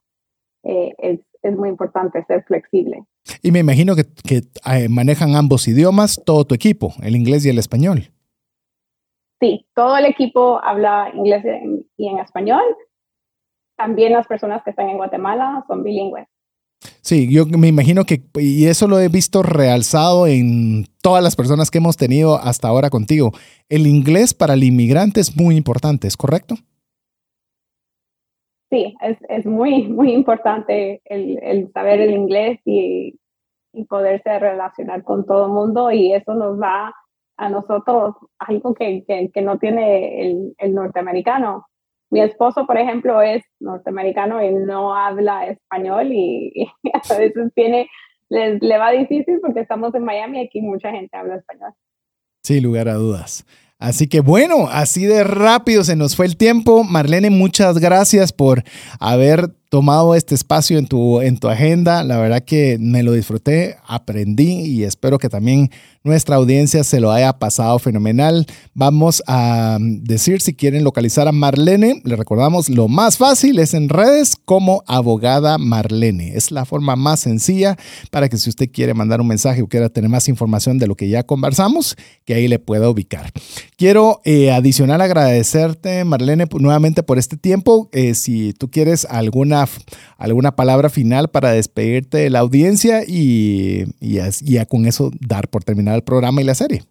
[0.64, 3.04] Eh, es, es muy importante ser flexible.
[3.42, 7.48] Y me imagino que, que eh, manejan ambos idiomas, todo tu equipo, el inglés y
[7.48, 8.12] el español.
[9.40, 11.44] Sí, todo el equipo habla inglés
[11.96, 12.62] y en español.
[13.76, 16.28] También las personas que están en Guatemala son bilingües.
[17.00, 21.70] Sí, yo me imagino que, y eso lo he visto realzado en todas las personas
[21.70, 23.32] que hemos tenido hasta ahora contigo,
[23.68, 26.56] el inglés para el inmigrante es muy importante, ¿es correcto?
[28.72, 33.20] Sí, es, es, muy, muy importante el, el saber el inglés y,
[33.74, 36.94] y, poderse relacionar con todo el mundo y eso nos da
[37.36, 41.66] a nosotros algo que, que, que no tiene el, el, norteamericano.
[42.10, 47.90] Mi esposo, por ejemplo, es norteamericano y no habla español y, a veces tiene,
[48.30, 51.72] le, le va difícil porque estamos en Miami y aquí mucha gente habla español.
[52.42, 53.46] Sin lugar a dudas.
[53.82, 56.84] Así que bueno, así de rápido se nos fue el tiempo.
[56.84, 58.62] Marlene, muchas gracias por
[59.00, 62.04] haber tomado este espacio en tu, en tu agenda.
[62.04, 65.70] La verdad que me lo disfruté, aprendí y espero que también
[66.04, 68.44] nuestra audiencia se lo haya pasado fenomenal.
[68.74, 72.02] Vamos a decir si quieren localizar a Marlene.
[72.04, 76.36] Le recordamos, lo más fácil es en redes como abogada Marlene.
[76.36, 77.78] Es la forma más sencilla
[78.10, 80.96] para que si usted quiere mandar un mensaje o quiera tener más información de lo
[80.96, 81.96] que ya conversamos,
[82.26, 83.30] que ahí le pueda ubicar.
[83.78, 87.88] Quiero eh, adicional agradecerte, Marlene, nuevamente por este tiempo.
[87.92, 89.61] Eh, si tú quieres alguna,
[90.18, 95.48] alguna palabra final para despedirte de la audiencia y, y, y ya con eso dar
[95.48, 96.82] por terminar el programa y la serie.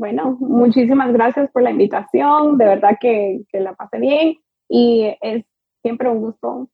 [0.00, 5.44] Bueno, muchísimas gracias por la invitación, de verdad que, que la pasé bien y es
[5.82, 6.70] siempre un gusto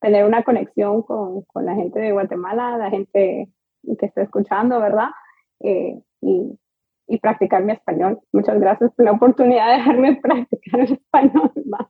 [0.00, 3.48] tener una conexión con, con, la gente de Guatemala, la gente
[3.98, 5.08] que está escuchando, ¿verdad?
[5.60, 6.58] Eh, y,
[7.06, 8.20] y, practicar mi español.
[8.32, 11.86] Muchas gracias por la oportunidad de dejarme practicar el español más.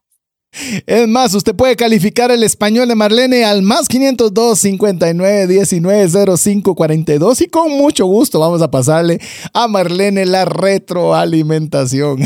[0.87, 6.75] Es más, usted puede calificar el español de Marlene al más 502 59 19 05
[6.75, 9.21] 42 y con mucho gusto vamos a pasarle
[9.53, 12.19] a Marlene la retroalimentación.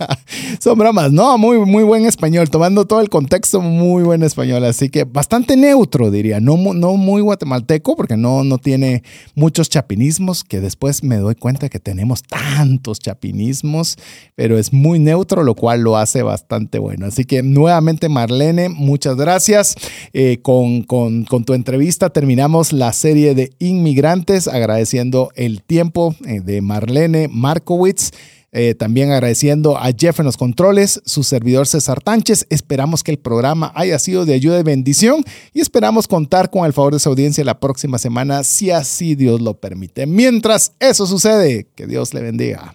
[0.60, 4.88] Son bromas, no, muy, muy buen español, tomando todo el contexto, muy buen español, así
[4.88, 9.02] que bastante neutro diría, no, no muy guatemalteco porque no, no tiene
[9.34, 13.96] muchos chapinismos, que después me doy cuenta que tenemos tantos chapinismos,
[14.34, 17.06] pero es muy neutro, lo cual lo hace bastante bueno.
[17.06, 17.69] Así que nuevamente,
[18.08, 19.76] Marlene, muchas gracias.
[20.12, 26.40] Eh, con, con, con, tu entrevista terminamos la serie de inmigrantes, agradeciendo el tiempo eh,
[26.40, 28.10] de Marlene Markowitz.
[28.52, 32.46] Eh, también agradeciendo a Jeff en los controles, su servidor César Tánchez.
[32.50, 35.22] Esperamos que el programa haya sido de ayuda y bendición
[35.52, 39.40] y esperamos contar con el favor de su audiencia la próxima semana, si así Dios
[39.40, 40.06] lo permite.
[40.06, 42.74] Mientras eso sucede, que Dios le bendiga.